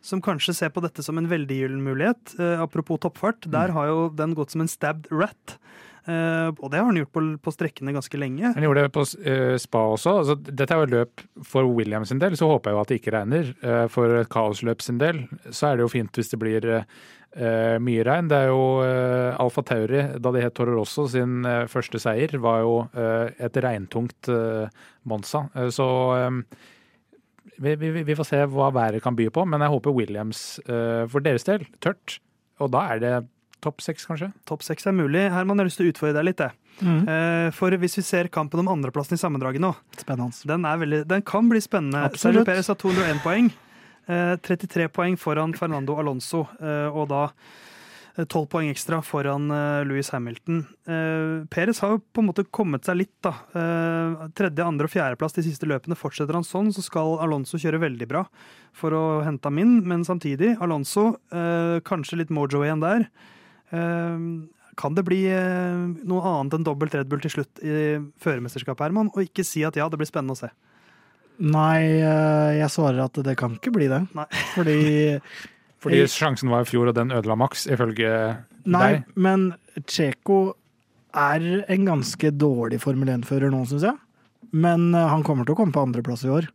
[0.07, 2.37] som kanskje ser på dette som en veldig gyllen mulighet.
[2.39, 5.57] Eh, apropos toppfart, der har jo den gått som en stabbed rat.
[6.07, 8.53] Eh, og det har han gjort på, på strekkene ganske lenge.
[8.55, 10.13] Han gjorde det på eh, spa også.
[10.23, 12.99] Altså, dette er jo løp for Williams sin del, så håper jeg jo at det
[13.01, 13.53] ikke regner.
[13.59, 16.71] Eh, For kaosløp sin del så er det jo fint hvis det blir
[17.37, 18.31] mye regn.
[18.31, 18.61] Det er jo
[19.37, 24.31] Alfa Tauri, da det het Toro Rosso, sin første seier, var jo et regntungt
[25.05, 25.43] Monza.
[25.69, 25.85] Så
[27.61, 31.27] vi, vi, vi får se hva været kan by på, men jeg håper Williams for
[31.27, 32.17] deres del tørt.
[32.65, 33.15] Og da er det
[33.65, 34.31] topp seks, kanskje?
[34.49, 35.27] Topp seks er mulig.
[35.33, 36.39] Herman, jeg har lyst til å utfordre deg litt.
[36.43, 36.51] det.
[36.81, 37.03] mm.
[37.09, 40.37] Eh, For hvis vi ser kampen om andreplassen i sammendraget nå, Spennende.
[40.47, 42.09] Den, er veldig, den kan bli spennende.
[42.21, 43.51] Sergio Perez har 201 poeng.
[44.07, 47.25] Eh, 33 poeng foran Fernando Alonso, eh, og da
[48.17, 50.61] eh, 12 poeng ekstra foran eh, Louis Hamilton.
[50.87, 53.33] Eh, Perez har jo på en måte kommet seg litt, da.
[53.51, 55.99] Eh, tredje, andre og fjerdeplass de siste løpene.
[55.99, 58.23] Fortsetter han sånn, så skal Alonso kjøre veldig bra
[58.77, 63.09] for å hente ham inn, men samtidig, Alonso, eh, kanskje litt mojo igjen der.
[63.73, 64.27] Eh,
[64.77, 69.09] kan det bli eh, noe annet enn dobbelt Red Bull til slutt i førermesterskapet, Herman?
[69.15, 70.51] Og ikke si at ja, det blir spennende å se.
[71.41, 74.03] Nei, eh, jeg svarer at det kan ikke bli det.
[74.17, 74.27] Nei.
[74.55, 74.79] Fordi
[75.87, 78.09] Fordi Jeg- sjansen var i fjor, og den ødela maks, ifølge
[78.67, 79.05] Nei, deg.
[79.15, 79.51] men
[79.85, 80.55] Tsjeko
[81.15, 83.97] er en ganske dårlig Formel 1-fører nå, syns jeg.
[84.57, 86.49] Men eh, han kommer til å komme på andreplass i år.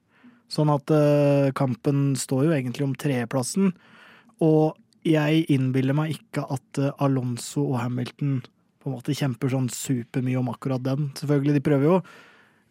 [0.51, 0.89] Sånn at
[1.55, 3.69] kampen står jo egentlig om tredjeplassen.
[4.43, 4.73] Og
[5.07, 8.41] jeg innbiller meg ikke at eh, Alonso og Hamilton
[8.81, 11.11] på en måte kjemper sånn supermye om akkurat den.
[11.19, 12.05] Selvfølgelig, de prøver jo å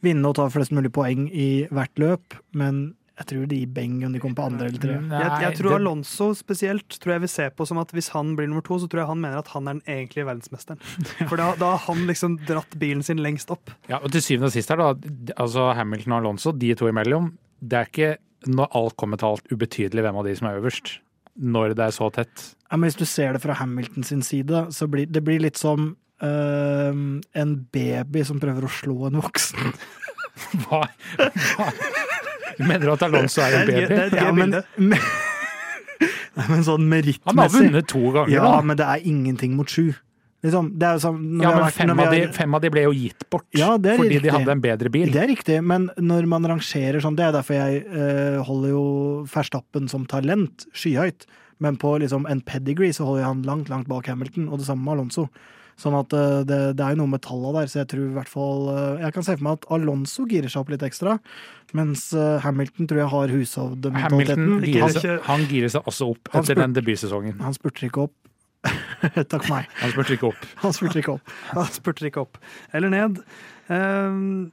[0.04, 2.88] vinne og ta flest mulig poeng i hvert løp, men
[3.20, 4.94] jeg tror de gir beng om de kommer på andre eller tre.
[4.96, 8.48] Jeg, jeg tror Alonso spesielt tror jeg vil se på som at hvis han blir
[8.48, 10.80] nummer to, så tror jeg han mener at han er den egentlige verdensmesteren.
[11.28, 13.74] For da, da har han liksom dratt bilen sin lengst opp.
[13.92, 15.12] Ja, og til syvende og sist her, da.
[15.36, 17.34] Altså Hamilton og Alonso, de to imellom.
[17.60, 18.10] Det er ikke
[18.48, 20.94] når alt kommer til alt ubetydelig hvem av de som er øverst.
[21.38, 22.54] Når det er så tett.
[22.70, 25.56] Ja, men hvis du ser det fra Hamilton sin side, så blir det blir litt
[25.58, 26.92] som uh,
[27.34, 29.72] en baby som prøver å slå en voksen.
[30.66, 30.84] Hva?
[31.16, 31.70] Hva?
[32.60, 33.94] Mener du at Alonso er en Det er- det baby?
[33.94, 34.98] er et gøy Ja, men, men,
[36.52, 36.86] men sånn
[37.26, 38.60] Han har vunnet to ganger, Ja, da.
[38.62, 39.92] men det er ingenting mot sju.
[40.40, 42.54] Liksom, det er jo sånn når Ja, men vært- fem når vi av, de, fem
[42.56, 43.44] av de ble jo gitt bort.
[43.52, 44.22] Ja, fordi riktig.
[44.22, 45.10] de hadde en bedre bil.
[45.12, 48.84] Det er riktig, men når man rangerer sånn, det er derfor jeg eh, holder jo
[49.28, 51.26] Verstappen som talent skyhøyt.
[51.60, 54.66] Men på liksom en pedigree så holder jeg han langt, langt bak Hamilton, og det
[54.66, 55.28] samme med Alonso.
[55.80, 58.14] Sånn at eh, det, det er jo noe med tallene der, så jeg tror i
[58.16, 61.18] hvert fall eh, Jeg kan se for meg at Alonso girer seg opp litt ekstra,
[61.76, 64.64] mens eh, Hamilton tror jeg har Hamilton hushovdementaliteten.
[64.64, 67.38] girer seg, han girer seg også opp etter spurt, den debutsesongen.
[67.40, 68.16] han spurter ikke opp.
[69.30, 69.70] Takk for meg.
[69.80, 70.48] Han spurte ikke opp.
[70.64, 71.36] Han spurte ikke opp.
[71.54, 72.40] Han spurte ikke opp.
[72.76, 73.22] Eller ned.
[73.70, 74.50] Um,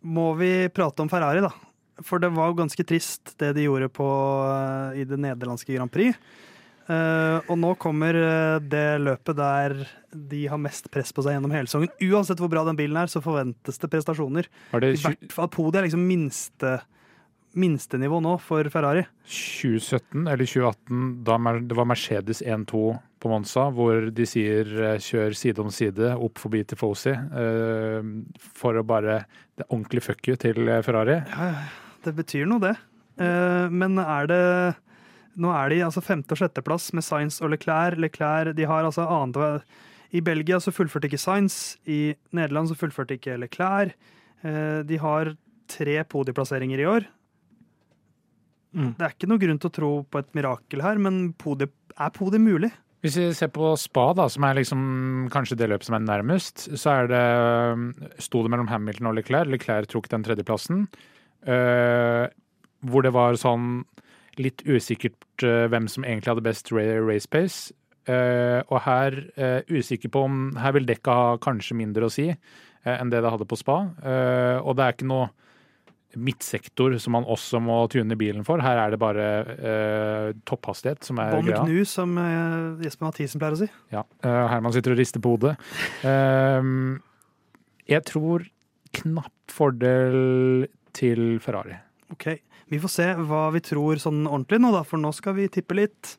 [0.00, 1.50] må vi prate om Ferrari, da?
[2.06, 5.92] For det var jo ganske trist det de gjorde på, uh, i det nederlandske Grand
[5.92, 6.16] Prix.
[6.90, 9.74] Uh, og nå kommer eh, det løpet der
[10.10, 11.92] de har mest press på seg gjennom hele sesongen.
[12.02, 14.48] Uansett hvor bra den bilen er, så forventes det prestasjoner.
[14.74, 16.80] Det I hvert fall Podiet er liksom minste
[17.54, 19.04] minstenivå nå for Ferrari.
[19.26, 22.82] 2017 eller 2018, da det var Mercedes 1-2
[23.20, 28.00] på Monza, hvor de sier eh, kjør side om side opp forbi Tifosi uh,
[28.40, 29.24] for å bare
[29.58, 31.18] Det ordentlig fuck you til eh, Ferrari.
[31.28, 31.50] Ja,
[32.06, 32.76] det betyr noe, det.
[33.20, 34.44] Uh, men er det
[35.40, 38.00] Nå er de altså femte- og sjetteplass med Sainz og Leclerc.
[38.00, 39.62] Leclerc de har altså annet
[40.10, 41.78] I Belgia så fullførte ikke Sainz.
[41.86, 43.94] I Nederland så fullførte ikke Leclerc.
[44.42, 45.34] Uh, de har
[45.70, 47.06] tre podieplasseringer i år.
[48.74, 48.94] Mm.
[48.96, 52.12] Det er ikke noe grunn til å tro på et mirakel her, men podie, er
[52.14, 52.70] podiet mulig?
[53.00, 54.80] Hvis vi ser på Spa, da, som er liksom
[55.32, 59.48] kanskje det løpet som er nærmest, så er det sto det mellom Hamilton og Leclerc.
[59.48, 60.84] Leclerc tok den tredjeplassen.
[61.48, 62.28] Uh,
[62.84, 63.86] hvor det var sånn
[64.40, 67.72] litt usikkert uh, hvem som egentlig hadde best race pace.
[68.08, 69.16] Uh, og her
[69.70, 72.30] usikker på om Her vil dekka ha kanskje mindre å si
[72.88, 73.82] enn det det hadde på Spa.
[74.64, 75.26] Og det er ikke noe
[76.18, 78.58] midtsektor som man også må tune bilen for.
[78.64, 81.62] Her er det bare eh, topphastighet som er Bon greia.
[81.66, 83.68] gnu, som eh, Jesper Mathisen pleier å si.
[83.94, 85.54] Ja, eh, Herman sitter og rister på hodet.
[86.06, 86.98] Ehm,
[87.90, 88.46] jeg tror
[89.00, 91.76] knapp fordel til Ferrari.
[92.10, 92.40] Ok,
[92.70, 95.74] Vi får se hva vi tror sånn ordentlig nå, da, for nå skal vi tippe
[95.78, 96.16] litt.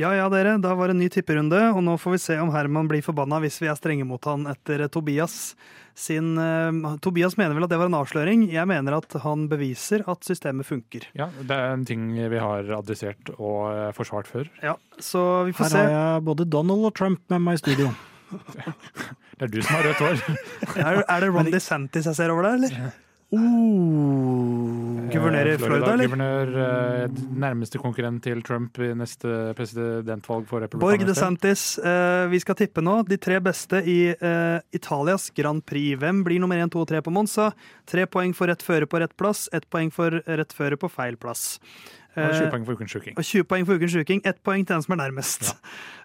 [0.00, 2.52] Ja ja, dere, da var det en ny tipperunde, og nå får vi se om
[2.54, 5.52] Herman blir forbanna hvis vi er strenge mot han etter Tobias
[6.00, 8.46] sin uh, Tobias mener vel at det var en avsløring.
[8.52, 11.04] Jeg mener at han beviser at systemet funker.
[11.18, 14.48] Ja, Det er en ting vi har adressert og eh, forsvart før.
[14.64, 15.82] Ja, Så vi får Her se.
[15.82, 17.90] har jeg både Donald og Trump med meg i studio.
[19.40, 20.18] Det er du som har rødt hår.
[20.86, 22.90] Er, er det Ron DeSantis jeg ser over der, eller?
[23.30, 26.08] Uh, Guvernør i Florida, eller?
[26.08, 31.04] Guvernør, eh, nærmeste konkurrent til Trump i neste presidentvalg for Borg.
[31.06, 33.06] DeSantis, eh, vi skal tippe nå.
[33.06, 34.14] De tre beste i
[34.74, 35.98] Italias Grand Prix.
[35.98, 37.52] Hvem blir nummer én, to og tre på Monza?
[37.86, 41.16] Tre poeng for rett føre på rett plass, ett poeng for rett føre på feil
[41.16, 41.58] plass.
[42.16, 43.14] Og Eh, 20 poeng for ukens sjuking.
[43.16, 45.44] og 20 poeng for ukens sjuking, ett poeng til den som er nærmest.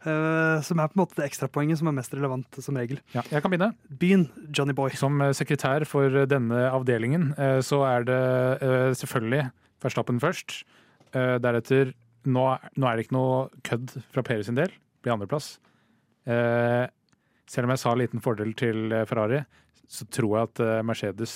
[0.06, 0.62] Ja.
[0.68, 2.99] som er på en måte det ekstrapoenget som er mest relevant, som regel.
[3.16, 3.72] Ja, jeg kan begynne.
[3.89, 4.91] Begynn, Johnny Boy.
[4.93, 8.20] Som eh, sekretær for denne avdelingen, eh, så er det
[8.62, 9.47] eh, selvfølgelig
[9.82, 10.60] Verstappen først.
[11.14, 11.93] Eh, Deretter
[12.26, 12.45] nå,
[12.78, 14.70] nå er det ikke noe kødd fra Per sin del.
[15.01, 15.56] Blir andreplass.
[16.28, 16.86] Eh,
[17.47, 19.43] Selv om jeg sa liten fordel til eh, Ferrari,
[19.88, 21.34] så tror jeg at eh, Mercedes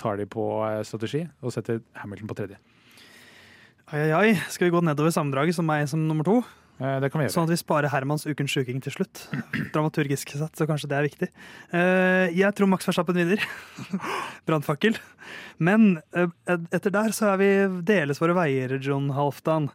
[0.00, 2.56] tar de på eh, strategi og setter Hamilton på tredje.
[3.90, 4.34] Ai, ai, ai.
[4.52, 6.38] Skal vi gå nedover sammendraget som meg som nummer to?
[6.80, 7.34] Eh, Det kan vi gjøre.
[7.34, 9.26] Sånn at vi sparer Hermans ukens sjuking til slutt.
[9.74, 11.28] Dramaturgisk sett, så kanskje det er viktig.
[11.74, 13.42] Eh, jeg tror Max Verstappen vinner.
[14.48, 14.96] Brannfakkel.
[15.58, 16.30] Men eh,
[16.72, 17.50] etter der så er vi
[17.90, 19.70] deles våre veier, John Halfdan.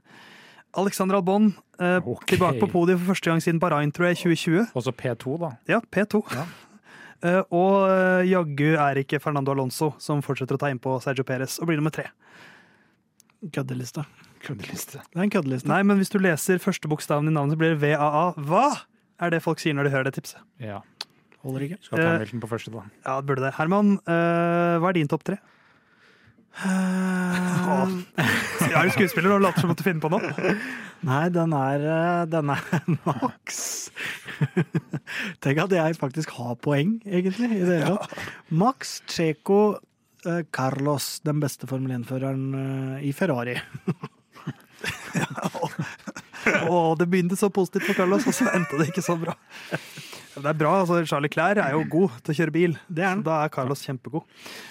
[0.78, 2.36] Alexander Albon okay.
[2.36, 4.74] Tilbake på podiet for første gang siden Bahrain, tror jeg, 2020.
[4.78, 5.52] Også P2, da.
[5.72, 6.22] Ja, P2.
[6.36, 6.46] Ja.
[7.50, 11.70] Og eh, jaggu er ikke Fernando Alonso som fortsetter å ta innpå Sergio Perez og
[11.72, 12.12] blir nummer tre.
[13.54, 14.04] Køddeliste.
[14.44, 15.00] Køddeliste.
[15.14, 15.70] Det er en køddeliste.
[15.72, 18.26] Nei, men hvis du leser første bokstaven i navnet, så blir det VAA.
[18.38, 18.66] Hva
[19.20, 20.42] er det folk sier når de hører det tipset?
[20.62, 20.82] Ja.
[21.46, 21.78] Holder ikke.
[21.82, 22.84] Skal ta Eh, Hamilton på første, da.
[23.06, 23.54] Ja, det burde det.
[23.58, 25.38] Herman, uh, hva er din topp tre?
[26.58, 30.56] Uh, Jeg er jo skuespiller og later som at du finner på noe.
[31.08, 32.64] Nei, den er, eh, den er
[33.06, 33.60] maks.
[35.46, 37.52] Tenk at jeg faktisk har poeng, egentlig.
[37.54, 38.18] i det hele tatt.
[38.50, 39.36] Max eh,
[40.52, 43.58] Carlos, den beste Formel 1-føreren eh, i Ferrari.
[46.72, 49.34] Og det begynte så positivt for Carlos, og så endte det ikke så bra.
[50.38, 52.76] Det er bra, altså Charlie Clair er jo god til å kjøre bil.
[52.88, 53.24] Det er han.
[53.26, 54.28] Da er Carlos kjempegod.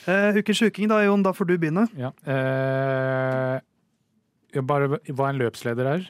[0.07, 1.25] Uh, Ukens sjuking, da, Jon.
[1.27, 1.87] Da får du begynne.
[1.99, 2.13] Ja.
[2.23, 3.59] Uh,
[4.55, 6.07] jeg bare hva en løpsleder er.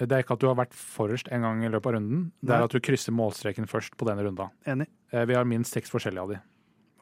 [0.00, 2.54] Det er ikke at du har vært forrest en gang i løpet av runden, det
[2.54, 2.60] Nei.
[2.62, 4.48] er at du krysser målstreken først på denne runda.
[4.70, 4.88] Enig.
[5.12, 6.40] Uh, Vi har minst seks forskjellige av de.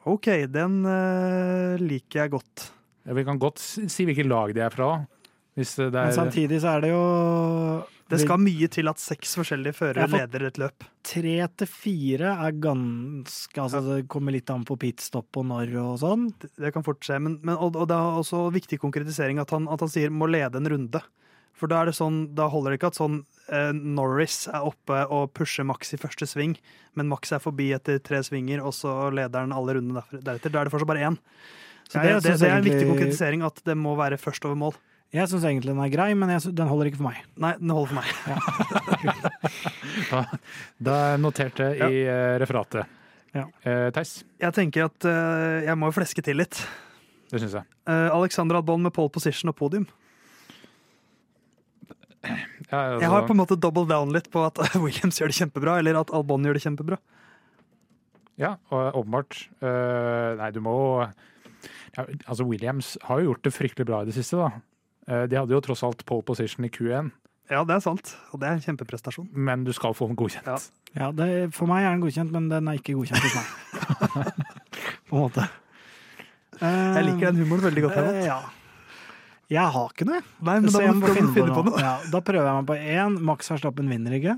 [0.07, 2.69] OK, den eh, liker jeg godt.
[3.07, 4.93] Ja, Vi kan godt si hvilket lag de er fra.
[5.57, 7.03] Hvis det Men er samtidig så er det jo
[8.09, 10.85] Det skal mye til at seks forskjellige førere leder et løp.
[11.03, 15.97] Tre til fire er ganske Altså, det kommer litt an på pitstop og når og
[16.01, 16.29] sånn.
[16.39, 17.19] Det, det kan fort skje.
[17.19, 20.29] Men, men, og, og det er også viktig konkretisering at han, at han sier 'må
[20.31, 21.03] lede en runde'.
[21.59, 23.17] For da er det sånn, da holder det ikke at sånn
[23.51, 26.55] eh, Norris er oppe og pusher Max i første sving,
[26.95, 30.53] men Max er forbi etter tre svinger, og så leder han alle rundene deretter.
[30.53, 31.17] Da er det fortsatt bare én.
[31.89, 34.55] Så Ja, det, det, det er en viktig konkretisering at det må være først over
[34.61, 34.77] mål.
[35.09, 37.23] Jeg syns egentlig den er grei, men jeg, sy- den holder ikke for meg.
[37.41, 39.19] Nei, den holder for meg.
[40.09, 40.19] Da,
[40.81, 41.87] da er notert det Ja.
[41.89, 42.85] i eh, referatet.
[43.35, 43.43] Ja.
[43.61, 46.57] Uh, Theis, Jeg tenker at uh, jeg må jo fleske til litt.
[47.29, 47.65] det syns jeg.
[47.85, 49.85] Uh, Alexander bånd med pole position og podium.
[52.25, 52.35] Ja,
[52.69, 55.77] altså, Jeg har på en måte double down litt på at Williams gjør det kjempebra,
[55.79, 56.97] eller at Albon gjør det kjempebra.
[58.39, 59.37] ja og åpenbart.
[59.63, 60.75] Uh, nei, du må
[61.95, 64.51] ja, Altså, Williams har jo gjort det fryktelig bra i det siste, da.
[65.09, 67.09] Uh, de hadde jo tross alt pole position i Q1,
[67.49, 69.29] Ja, det er sant, og det er en kjempeprestasjon.
[69.33, 70.45] men du skal få den godkjent.
[70.45, 70.59] Ja.
[70.97, 74.29] Ja, det, For meg er den godkjent, men den er ikke godkjent hos meg.
[75.09, 75.47] på en måte.
[76.59, 77.97] Jeg liker den humoren veldig godt.
[77.97, 78.39] Uh, ja.
[79.49, 80.19] Jeg har ikke noe.
[80.45, 81.81] Nei, men Så da jeg må må da finne du finne på noe.
[81.81, 83.15] Ja, da prøver jeg meg på én.
[83.31, 84.35] Max Verstappen vinner ikke.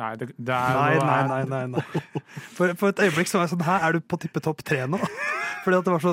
[0.00, 1.40] Nei, det, det er, Nei, nei, nei.
[1.50, 2.20] nei, nei.
[2.56, 4.84] For, for et øyeblikk så var jeg sånn Her er du på tippe topp tre
[4.88, 5.00] nå?
[5.64, 6.12] Fordi at det var så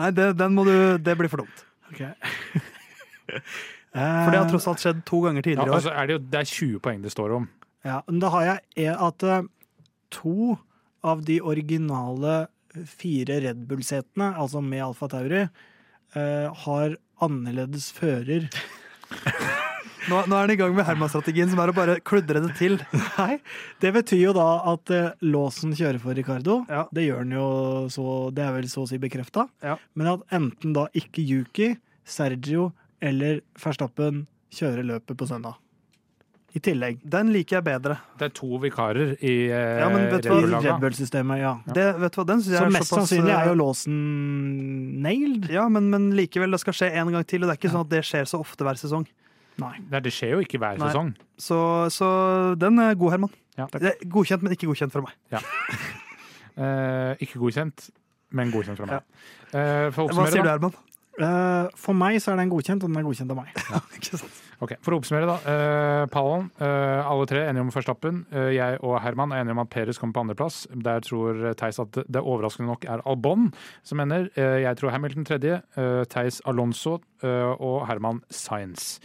[0.00, 1.62] Nei, det, den må du Det blir for dumt.
[1.92, 2.00] Ok.
[3.90, 5.76] For det har tross alt skjedd to ganger tidligere i år.
[5.80, 6.10] altså år.
[6.10, 7.46] det, det er 20 poeng det står om.
[7.86, 9.46] Ja, men da har jeg at eh,
[10.14, 10.54] to
[11.06, 12.34] av de originale
[12.86, 15.46] fire Red Bull-setene, altså med Alfa Tauri,
[16.18, 18.48] eh, har annerledes fører.
[20.08, 22.78] Nå, nå er han i gang med Herman-strategien, som er å bare kludre det til.
[23.18, 23.36] Nei,
[23.82, 26.62] det betyr jo da at eh, låsen kjører for Ricardo.
[26.72, 26.86] Ja.
[26.94, 27.48] Det gjør den jo
[27.92, 28.04] så
[28.34, 29.44] Det er vel så å si bekrefta.
[29.62, 29.76] Ja.
[29.94, 31.74] Men at enten da ikke Yuki,
[32.08, 32.70] Sergio
[33.04, 34.24] eller Verstappen
[34.56, 35.60] kjører løpet på søndag.
[36.50, 36.96] I tillegg.
[37.06, 37.94] Den liker jeg bedre.
[38.18, 40.38] Det er to vikarer i eh, Ja, men vet Red hva?
[40.40, 40.72] Bull-laga.
[40.72, 41.52] Red Bull-systemet, ja.
[41.76, 43.60] Det, vet du hva, den synes jeg Så er mest såpass, sannsynlig er jo eh,
[43.60, 44.00] låsen
[45.04, 45.46] nailed.
[45.54, 47.74] Ja, men, men likevel, det skal skje en gang til, og det er ikke Ja.
[47.76, 49.06] sånn at det skjer så ofte hver sesong.
[49.62, 49.74] Nei.
[49.92, 50.88] Nei, det skjer jo ikke hver Nei.
[50.90, 51.12] sesong.
[51.38, 51.60] Så,
[51.94, 52.10] så
[52.58, 53.32] den er god, Herman.
[53.60, 53.68] Ja.
[53.78, 55.14] Er godkjent, men ikke godkjent fra meg.
[56.60, 57.86] Eh, ikke godkjent,
[58.36, 59.04] men godkjent fra meg.
[59.54, 60.48] Eh, Hva sier du.
[60.50, 60.74] Herman?
[61.20, 63.50] Eh, for meg så er den godkjent, og den er godkjent av meg.
[64.60, 65.36] Ok, For å oppsummere, da.
[65.40, 66.50] Uh, pallen.
[66.60, 68.18] uh, alle tre enige om Førstappen.
[68.28, 70.58] Uh, jeg og Herman er enige om at Peres kommer på andreplass.
[70.84, 73.48] Der tror Theis at det overraskende nok er Albon
[73.80, 74.28] som ender.
[74.36, 75.62] Jeg tror Hamilton tredje.
[76.12, 78.98] Theis Alonso og Herman Sainz.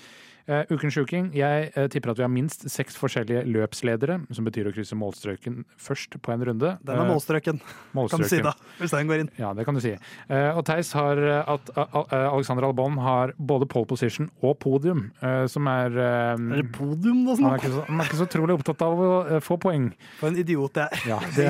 [0.45, 1.31] Uh, ukens sjuking.
[1.33, 5.63] Jeg uh, tipper at vi har minst seks forskjellige løpsledere, som betyr å krysse målstrøken
[5.81, 6.75] først på en runde.
[6.85, 7.57] Den er Eh, målstrøken,
[7.95, 8.51] kan du si da.
[8.77, 9.31] Hvis den går inn.
[9.41, 9.95] Ja, det kan du si.
[10.29, 15.11] Og Theis har at Alexander Albon har både pole position og podium,
[15.49, 17.35] som er Er det podium, da?
[17.35, 19.91] han, er ikke så, han er ikke så utrolig opptatt av å få poeng.
[20.19, 21.05] For en idiot jeg er.
[21.09, 21.49] Ja, det,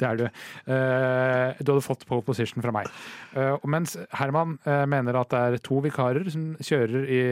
[0.00, 0.26] det er du.
[1.62, 2.90] Du hadde fått pole position fra meg.
[3.66, 7.22] Mens Herman mener at det er to vikarer som kjører i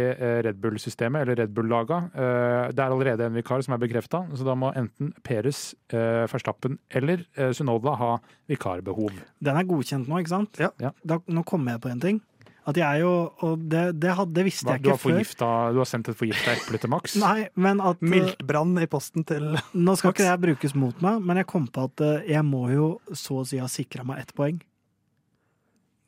[0.47, 1.99] Red Bull-systemet, eller Red Bull-laga.
[2.15, 6.25] Eh, det er allerede en vikar som er bekrefta, så da må enten Peres, eh,
[6.31, 8.13] Verstappen eller eh, Sunoda ha
[8.51, 9.13] vikarbehov.
[9.45, 10.61] Den er godkjent nå, ikke sant?
[10.63, 10.71] Ja.
[10.81, 10.95] Ja.
[11.05, 12.23] Da, nå kommer jeg på en ting.
[12.65, 13.11] At jeg er jo
[13.45, 15.73] Og det, det, hadde, det visste Hva, jeg ikke har før.
[15.77, 17.17] du har sendt et forgifta eple til Max?
[17.21, 21.43] Nei, men at Miltbrann i posten til Nå skal ikke det brukes mot meg, men
[21.43, 24.63] jeg kom på at jeg må jo så å si ha sikra meg ett poeng.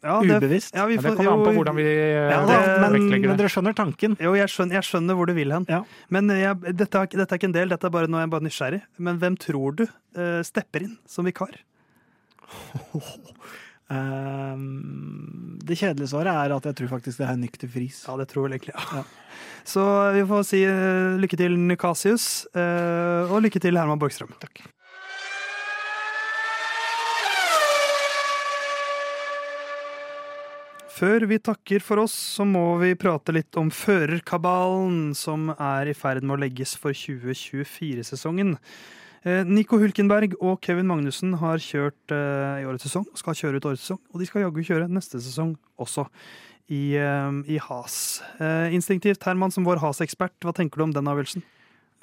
[0.06, 0.74] Ja, det, Ubevisst.
[0.76, 3.32] ja, vi Ja, det kommer kommer an på hvordan vi eh, Ja, det- men, vektlegger
[3.32, 4.16] men dere skjønner tanken.
[4.22, 5.66] jo, jeg skjønner, jeg skjønner hvor du vil hen.
[5.68, 5.82] Ja.
[6.10, 8.46] Men jeg, dette, er, dette er ikke en del, dette er bare jeg er bare
[8.46, 8.82] nysgjerrig.
[8.98, 11.58] Men hvem tror du uh, stepper inn som vikar?
[13.90, 18.04] Um, det kjedelige svaret er at jeg tror faktisk det er Nyk til Friis.
[18.08, 19.04] Ja, det tror jeg egentlig ja.
[19.66, 19.82] Så
[20.14, 24.30] vi får si uh, lykke til Nikasius, uh, og lykke til Herman Borgstrøm.
[24.42, 24.62] Takk.
[30.96, 35.96] Før vi takker for oss, så må vi prate litt om førerkabalen som er i
[35.96, 38.54] ferd med å legges for 2024-sesongen.
[39.26, 43.68] Eh, Nico Hulkenberg og Kevin Magnussen har kjørt eh, i årets sesong, skal kjøre ut
[43.68, 46.06] årets sesong, og de skal jaggu kjøre neste sesong også
[46.72, 48.22] i, eh, i Has.
[48.72, 51.44] Instinktivt, Herman, som vår Has-ekspert, hva tenker du om den avgjørelsen?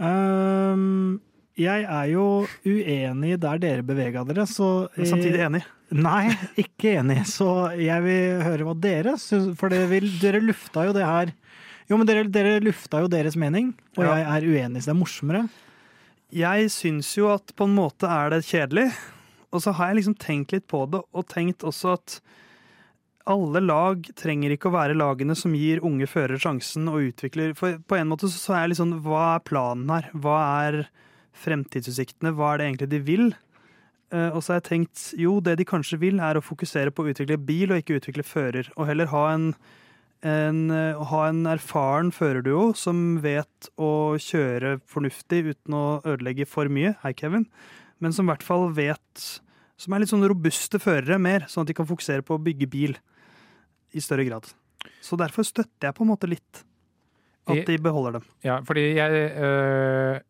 [0.06, 1.18] Ehm,
[1.60, 2.24] jeg er jo
[2.66, 5.64] uenig der dere bevega dere, så Men samtidig enig.
[5.93, 7.20] Nei, ikke enig.
[7.30, 7.47] Så
[7.78, 11.34] jeg vil høre hva dere syns, for det vil, dere lufta jo det her
[11.89, 14.16] Jo, men dere, dere lufta jo deres mening, og Ja.
[14.16, 15.41] jeg er uenig, så det er morsommere.
[16.32, 18.88] Jeg syns jo at på en måte er det kjedelig,
[19.51, 22.16] og så har jeg liksom tenkt litt på det, og tenkt også at
[23.28, 27.78] alle lag trenger ikke å være lagene som gir unge førere sjansen og utvikler For
[27.88, 30.10] på en måte så er jeg litt sånn Hva er planen her?
[30.12, 30.80] Hva er
[31.44, 32.34] fremtidsutsiktene?
[32.38, 33.28] Hva er det egentlig de vil?
[34.14, 37.06] Eh, og så har jeg tenkt jo, det de kanskje vil, er å fokusere på
[37.06, 38.70] å utvikle bil og ikke utvikle fører.
[38.78, 39.48] Og heller ha en,
[40.22, 46.70] en, eh, ha en erfaren førerduo som vet å kjøre fornuftig uten å ødelegge for
[46.70, 46.94] mye.
[47.02, 47.48] Hei, Kevin.
[48.04, 49.00] Men som i hvert fall vet
[49.80, 52.68] Som er litt sånn robuste førere mer, sånn at de kan fokusere på å bygge
[52.72, 52.94] bil
[53.92, 54.46] i større grad.
[55.04, 56.62] Så derfor støtter jeg på en måte litt
[57.50, 58.28] at de beholder dem.
[58.46, 60.22] Ja, fordi jeg øh,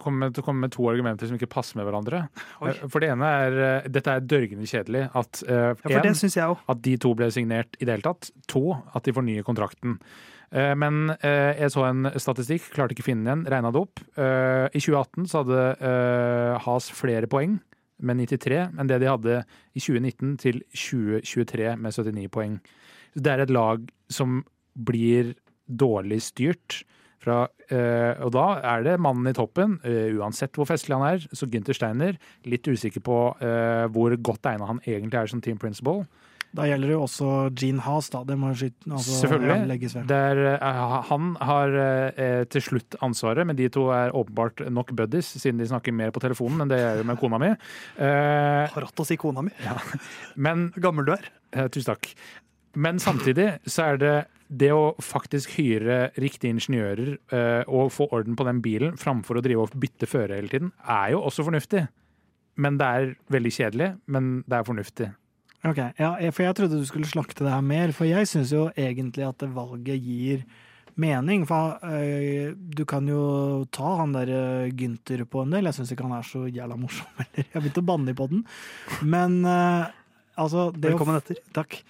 [0.00, 2.24] kommer til å komme med to argumenter som ikke passer med hverandre.
[2.62, 2.70] Oi.
[2.72, 5.04] Eh, For det ene er øh, Dette er dørgende kjedelig.
[5.14, 8.30] At, Ja, en, at de to ble signert i det hele tatt.
[8.52, 9.98] To, at de fornyer kontrakten.
[10.50, 14.02] Eh, Men eh, jeg så en statistikk, klarte ikke å finne den regna det opp.
[14.18, 17.58] Eh, I 2018 så hadde eh, Has flere poeng,
[17.96, 19.38] med 93, enn det de hadde
[19.72, 22.58] i 2019 til 2023 med 79 poeng.
[23.14, 24.42] Så Det er et lag som
[24.76, 25.32] blir
[25.66, 26.82] dårlig styrt.
[27.26, 27.40] Fra,
[27.74, 28.44] eh, og da
[28.76, 32.14] er det mannen i toppen, eh, uansett hvor festlig han er, så Gynter Steiner,
[32.46, 36.04] litt usikker på eh, hvor godt egnet han egentlig er som team principal.
[36.56, 38.20] Da gjelder det jo også Gene Haas, da.
[38.24, 40.06] Det må skyte, altså, Selvfølgelig.
[40.08, 45.34] Der, eh, han har eh, til slutt ansvaret, men de to er åpenbart nok buddies,
[45.42, 47.50] siden de snakker mer på telefonen enn det jeg gjør med kona mi.
[47.98, 49.52] Eh, Rått å si kona mi.
[50.46, 51.28] men Hvor gammel du er.
[51.52, 52.14] eh, Tusen takk.
[52.76, 54.16] Men samtidig så er det
[54.46, 59.42] det å faktisk hyre riktige ingeniører eh, og få orden på den bilen, framfor å
[59.42, 61.86] drive og bytte føre hele tiden, er jo også fornuftig.
[62.62, 65.08] Men det er veldig kjedelig, men det er fornuftig.
[65.66, 68.68] Ok, ja, For jeg trodde du skulle slakte det her mer, for jeg syns jo
[68.78, 70.46] egentlig at det valget gir
[70.96, 71.44] mening.
[71.48, 75.68] For øh, du kan jo ta han der øh, Gynter på en del.
[75.68, 77.48] Jeg syns ikke han er så jævla morsom heller.
[77.50, 78.44] Jeg begynte å banne i podden.
[79.02, 79.88] Men øh,
[80.38, 81.42] altså det Velkommen etter.
[81.56, 81.80] Takk.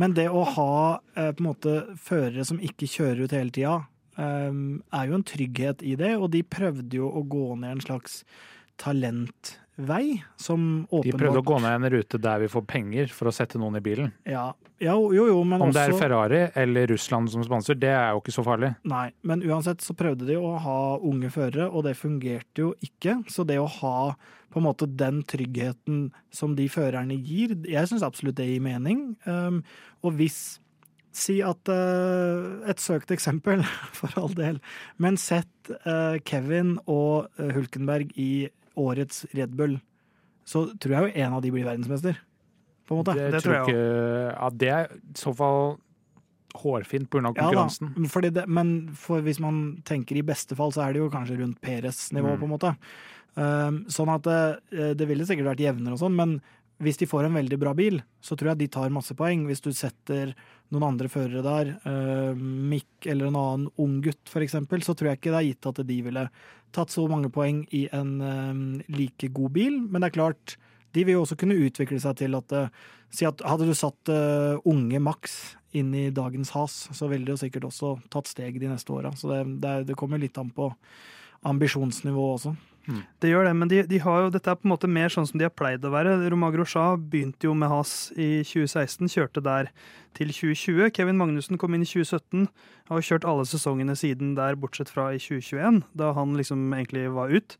[0.00, 3.76] Men det å ha øh, på en måte førere som ikke kjører ut hele tida,
[4.18, 4.56] øh,
[4.98, 6.16] er jo en trygghet i det.
[6.18, 8.22] Og de prøvde jo å gå ned en slags
[8.80, 13.34] talentvei, som De prøvde å gå ned en rute der vi får penger for å
[13.34, 14.10] sette noen i bilen.
[14.26, 14.48] Ja,
[14.82, 18.22] ja jo, jo, men Om det er Ferrari eller Russland som sponsor, det er jo
[18.22, 18.72] ikke så farlig.
[18.90, 23.20] Nei, men uansett så prøvde de å ha unge førere, og det fungerte jo ikke.
[23.30, 24.14] Så det å ha
[24.54, 29.08] på en måte den tryggheten som de førerne gir, jeg syns absolutt det gir mening.
[29.26, 29.64] Um,
[30.06, 30.60] og hvis
[31.14, 33.62] Si at uh, Et søkt eksempel,
[33.98, 34.58] for all del.
[34.98, 39.78] Men sett uh, Kevin og uh, Hulkenberg i årets Red Bull,
[40.42, 42.18] så tror jeg jo en av de blir verdensmester.
[42.88, 43.14] På en måte.
[43.14, 45.76] Det, det tror tror jeg jeg ja, Det er i så fall
[46.54, 47.22] hårfint pga.
[47.22, 48.08] Ja da, konkurransen.
[48.10, 51.60] fordi det, men hvis man tenker i beste fall, så er det jo kanskje rundt
[51.60, 52.40] Peres-nivå, Mm.
[52.40, 52.74] på en måte.
[53.34, 56.36] Um, sånn at det, det ville sikkert vært jevnere og sånn, men
[56.82, 59.44] hvis de får en veldig bra bil, så tror jeg de tar masse poeng.
[59.46, 60.34] Hvis du setter
[60.74, 65.20] noen andre førere der, uh, Mick eller en annen ung gutt eksempel, så tror jeg
[65.20, 66.28] ikke det er gitt at de ville
[66.74, 69.80] tatt så mange poeng i en uh, like god bil.
[69.88, 70.56] Men det er klart,
[70.94, 72.68] de vil jo også kunne utvikle seg til at uh,
[73.14, 77.34] Si at hadde du satt uh, unge Max inn i dagens has, så ville de
[77.34, 79.10] jo sikkert også tatt steg de neste åra.
[79.18, 80.70] Så det, det, det kommer litt an på
[81.44, 82.54] ambisjonsnivå også.
[83.20, 85.24] Det gjør det, men de, de har jo, dette er på en måte mer sånn
[85.24, 86.18] som de har pleid å være.
[86.28, 89.70] Romagro Shah begynte jo med Has i 2016, kjørte der
[90.14, 90.90] til 2020.
[90.92, 92.44] Kevin Magnussen kom inn i 2017,
[92.90, 97.32] har kjørt alle sesongene siden der, bortsett fra i 2021, da han liksom egentlig var
[97.32, 97.56] ut.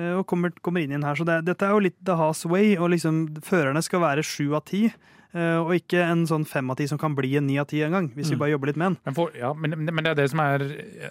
[0.00, 1.20] eh, Og kommer, kommer inn igjen her.
[1.20, 4.54] Så det, dette er jo litt the Has way, og liksom førerne skal være sju
[4.56, 4.86] av ti.
[5.34, 7.82] Eh, Og ikke en sånn fem av ti som kan bli en ni av ti
[7.82, 8.38] en gang, hvis vi Mm.
[8.38, 8.98] bare jobber litt med den.
[9.04, 10.58] Men, for, ja, men, men det er det som er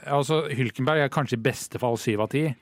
[0.06, 2.54] altså Hylkenberg er kanskje i beste fall syv av ti.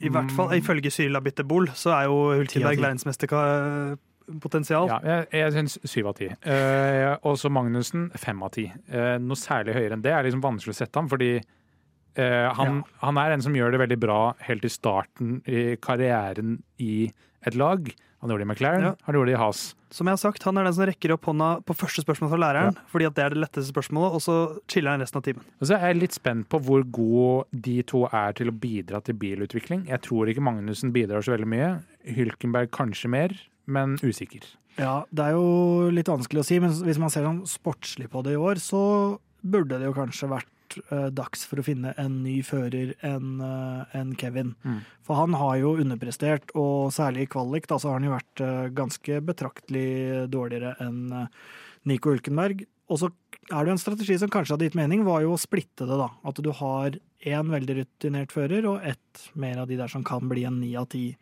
[0.00, 4.88] I hvert fall ifølge Cyril Bittebol så er jo Hylkenberg verdensmesterpotensial.
[4.88, 6.28] Ja, jeg, jeg syns syv av ti.
[6.46, 8.64] Uh, også Magnussen fem av ti.
[8.92, 12.80] Uh, noe særlig høyere enn det er liksom vanskelig å sette ham, fordi uh, han,
[13.02, 17.10] han er en som gjør det veldig bra helt i starten i karrieren i
[17.46, 17.90] et lag.
[18.20, 18.94] Han gjorde det i McLaren, Ja.
[19.06, 19.74] han gjorde det i Has.
[19.90, 22.38] Som jeg har sagt, Han er den som rekker opp hånda på første spørsmål fra
[22.38, 24.36] læreren, fordi at det er det letteste spørsmålet, og så
[24.68, 25.42] chiller han resten av timen.
[25.60, 29.02] Og så er jeg litt spent på hvor god de to er til å bidra
[29.02, 29.86] til bilutvikling.
[29.88, 31.82] Jeg tror ikke Magnussen bidrar så veldig mye.
[32.06, 33.34] Hylkenberg kanskje mer,
[33.66, 34.44] men usikker.
[34.78, 38.22] Ja, det er jo litt vanskelig å si, men hvis man ser sånn sportslig på
[38.22, 40.46] det i år, så burde det jo kanskje vært
[40.78, 44.54] eh, dags for å finne en ny fører enn uh, en Kevin.
[44.64, 44.80] Mm.
[45.06, 48.42] For han har jo underprestert, og særlig i kvalik da, så har han jo vært
[48.44, 51.44] uh, ganske betraktelig dårligere enn eh,
[51.90, 52.64] Nico Ulkenberg.
[52.90, 53.10] Og så
[53.50, 56.00] er det jo en strategi som kanskje hadde gitt mening, var jo å splitte det,
[56.00, 56.10] da.
[56.26, 60.28] At du har én veldig rutinert fører og ett mer av de der som kan
[60.30, 61.12] bli en ni av ti.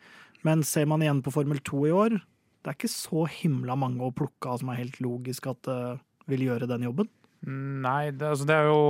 [0.47, 2.19] Men ser man igjen på Formel 2 i år,
[2.63, 5.81] det er ikke så himla mange å plukke av som er helt logisk at det
[6.29, 7.11] vil gjøre den jobben.
[7.47, 8.81] Nei, det, altså det er jo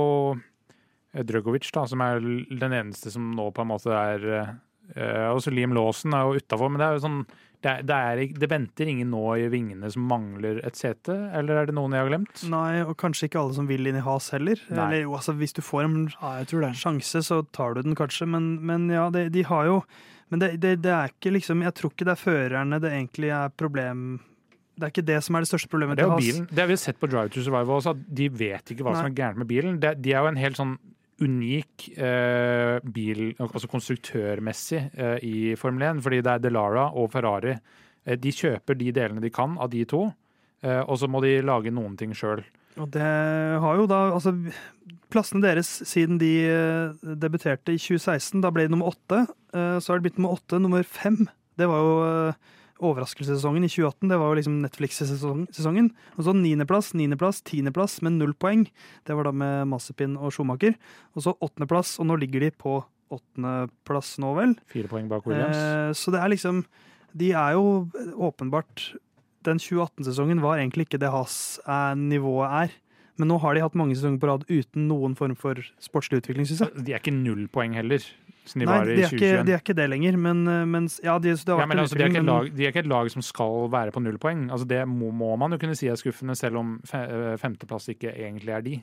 [1.13, 5.73] Drøgovic da, som er den eneste som nå på en måte er uh, Også Liam
[5.73, 7.23] Lawson er jo utafor, men det er jo sånn
[7.59, 11.59] det, er, det, er, det venter ingen nå i vingene som mangler et sete, eller
[11.59, 12.43] er det noen jeg har glemt?
[12.47, 14.61] Nei, og kanskje ikke alle som vil inn i has heller.
[14.69, 14.77] Nei.
[14.77, 16.69] Eller jo, altså hvis du får en Ja, det.
[16.79, 19.81] sjanse, så tar du den kanskje, men, men ja, de, de har jo
[20.29, 23.31] Men det, det, det er ikke liksom Jeg tror ikke det er førerne det egentlig
[23.33, 24.19] er problem
[24.77, 26.47] Det er ikke det som er det største problemet Det er jo til bilen.
[26.53, 29.09] Det har vi sett på Drive to Survive også, at de vet ikke hva som
[29.09, 29.81] er gærent med bilen.
[29.83, 30.77] De, de er jo en helt sånn
[31.21, 37.55] unik eh, bil, altså konstruktørmessig, eh, i Formel 1, fordi det er Delara og Ferrari.
[38.05, 40.05] Eh, de kjøper de delene de kan av de to,
[40.63, 42.43] eh, og så må de lage noen ting sjøl.
[42.79, 44.31] Og det har jo da Altså,
[45.11, 49.25] plassene deres siden de eh, debuterte i 2016, da ble de nummer åtte.
[49.53, 51.27] Eh, Så har det blitt nummer åtte, nummer fem.
[51.57, 52.33] Det var jo
[52.79, 54.09] overraskelsessesongen i 2018.
[54.11, 55.89] Det var jo liksom Netflix-sesongen.
[56.17, 58.65] Og så niendeplass, niendeplass, tiendeplass med null poeng.
[59.07, 60.77] Det var da med Masipin og Schumacher.
[61.15, 62.79] Og så åttendeplass, og nå ligger de på
[63.13, 64.55] åttendeplass nå, vel.
[64.69, 65.57] Fire poeng bak Williams.
[65.57, 66.63] Eh, så det er liksom
[67.17, 67.89] De er jo
[68.21, 68.91] åpenbart
[69.47, 72.75] Den 2018-sesongen var egentlig ikke det Haas-nivået er.
[73.19, 76.45] Men nå har de hatt mange sesonger på rad uten noen form for sportslig utvikling,
[76.47, 76.83] syns jeg.
[76.87, 78.03] de er ikke null poeng heller,
[78.47, 80.61] som de Nei, var i de er, ikke, de er ikke det lenger, men, eh,
[80.69, 82.53] mens, ja, de, det har Ja, men en altså, de, er ikke utvikling, et lag,
[82.55, 84.45] de er ikke et lag som skal være på null poeng.
[84.47, 87.91] Altså, det må, må man jo kunne si er skuffende, selv om fe, eh, femteplass
[87.91, 88.79] ikke egentlig er de.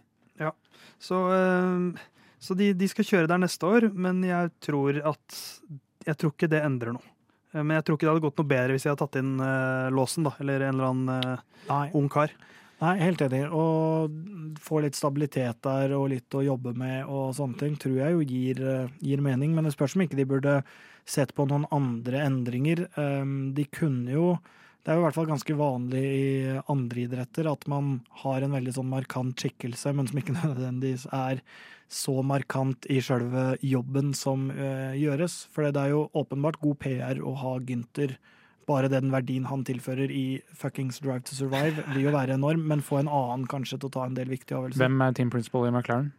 [1.00, 2.04] Så, eh,
[2.40, 5.40] så de, de skal kjøre der neste år, men jeg tror at
[6.06, 7.14] Jeg tror ikke det endrer noe.
[7.56, 9.32] Men jeg tror ikke det hadde gått noe bedre hvis jeg hadde tatt inn
[9.96, 12.30] låsen, da, eller en eller annen ung kar.
[12.76, 13.46] Nei, helt enig.
[13.48, 13.64] Å
[14.60, 18.26] få litt stabilitet der og litt å jobbe med og sånne ting, tror jeg jo
[18.28, 19.54] gir, eh, gir mening.
[19.54, 20.62] Men det spørs om ikke de burde
[21.06, 22.86] sett på noen andre endringer.
[22.98, 24.38] Um, De kunne jo
[24.86, 28.52] Det er jo i hvert fall ganske vanlig i andre idretter at man har en
[28.52, 31.40] veldig sånn markant skikkelse, men som ikke nødvendigvis er
[31.90, 35.48] så markant i sjølve jobben som eh, gjøres.
[35.50, 38.14] For det er jo åpenbart god PR å ha Gynter
[38.66, 42.82] bare den verdien han tilfører i fuckings Drive to Survive, vil jo være enorm, men
[42.84, 44.82] få en annen kanskje til å ta en del viktige avgjørelser.
[44.82, 46.12] Hvem er team principal i McLaren?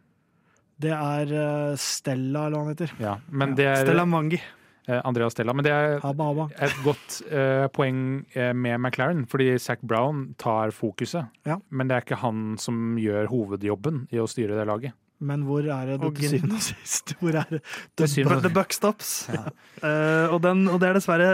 [0.78, 2.94] Det er eh, Stella, eller hva han heter.
[3.02, 3.58] Ja, men Ja.
[3.58, 4.40] det er Stella Mangi.
[4.88, 5.52] Andrea Andreas Stella.
[5.52, 6.48] Men det er Abba, Abba.
[6.64, 11.28] et godt uh, poeng eh, med McLaren, fordi Zac Brown tar fokuset.
[11.44, 11.58] Ja.
[11.68, 14.96] Men det er ikke han som gjør hovedjobben i å styre det laget.
[15.20, 17.12] Men hvor er det Og til syvende og sist?
[17.20, 17.60] Hvor er det?
[17.98, 18.06] The,
[18.46, 19.28] The buck stops.
[19.28, 21.30] Eh, og, den, og det er dessverre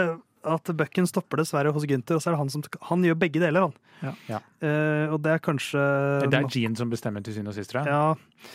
[0.47, 3.41] at bucken stopper dessverre hos Gunther, og så er det han som Han gjør begge
[3.43, 3.75] deler, han.
[4.03, 4.13] Ja.
[4.29, 4.39] Ja.
[4.61, 5.81] Eh, og det er kanskje
[6.25, 7.91] Det er Jean som bestemmer til syvende og sist, tror jeg.
[7.95, 8.53] Ja.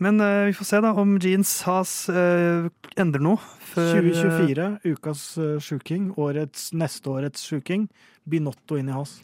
[0.00, 2.70] Men uh, vi får se da om Jeans Has uh,
[3.00, 3.40] endrer noe.
[3.70, 6.08] Før, eh, 2024, ukas uh, sjuking.
[6.16, 7.84] Årets, neste årets sjuking.
[8.24, 9.18] Binotto inn i has.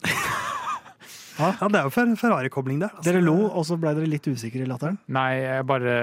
[1.41, 2.93] ja, det er jo Fer- Ferrari-kobling der.
[2.93, 3.09] altså.
[3.09, 5.01] Dere lo, og så ble dere litt usikre i latteren.
[5.09, 5.97] Nei, jeg bare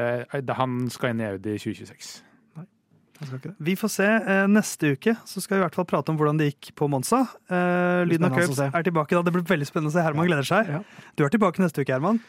[0.59, 2.11] Han skal inn i Audi i 2026.
[2.59, 3.14] Jeg skal ikke det.
[3.61, 4.07] Vi får se.
[4.07, 6.89] Eh, neste uke så skal vi i hvert fall prate om hvordan det gikk på
[6.91, 7.22] Monza.
[7.49, 9.22] Eh, Lyden av Curbs er tilbake da.
[9.22, 10.03] Det blir veldig spennende å se.
[10.07, 10.85] Herman gleder seg.
[11.16, 12.20] Du er tilbake neste uke, Herman.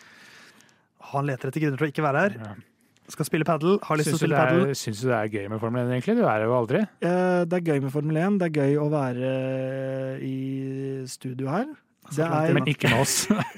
[1.11, 2.55] Han leter etter grunner til å ikke være her.
[3.13, 3.75] Skal spille padel.
[3.85, 4.71] Har lyst til å spille padel.
[4.73, 6.15] syns du det er gøy med Formel 1, egentlig?
[6.17, 6.79] Du er det jo aldri.
[7.05, 8.39] Eh, Det er gøy med Formel 1.
[8.41, 9.33] Det er gøy å være
[10.25, 11.67] i studio her.
[12.13, 13.15] Det er, Men ikke med oss.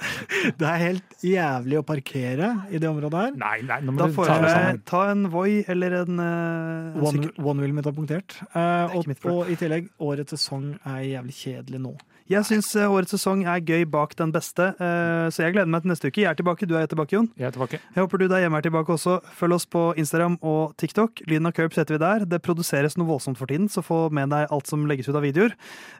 [0.59, 3.33] det er helt jævlig å parkere i det området her.
[3.41, 4.81] Nei, nei, nå må Da du ta det sammen.
[4.87, 7.33] ta en Voi eller en uh, One, sykkel.
[7.43, 8.37] one wheel mitt er punktert.
[8.53, 11.93] Uh, er og, mitt og i tillegg, årets sesong er jævlig kjedelig nå.
[12.27, 15.91] Jeg syns årets sesong er gøy bak den beste, eh, så jeg gleder meg til
[15.93, 16.21] neste uke.
[16.25, 17.29] Jeg er tilbake, du er tilbake, Jon.
[17.39, 17.79] Jeg er tilbake.
[17.95, 19.21] Jeg håper du der hjemme er tilbake også.
[19.39, 21.21] Følg oss på Instagram og TikTok.
[21.31, 22.25] Lyden av Curbs heter vi der.
[22.27, 25.23] Det produseres noe voldsomt for tiden, så få med deg alt som legges ut av
[25.23, 25.55] videoer.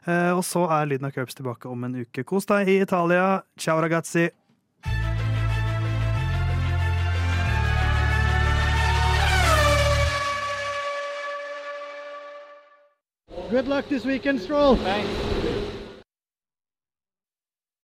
[0.06, 2.24] Eh, Og så er Lyden av Curbs tilbake om en uke.
[2.28, 3.40] Kos deg i Italia.
[3.56, 4.28] Ciao ragazzi.
[13.50, 14.76] Good luck this weekend, Stroll!
[14.76, 15.27] Thanks.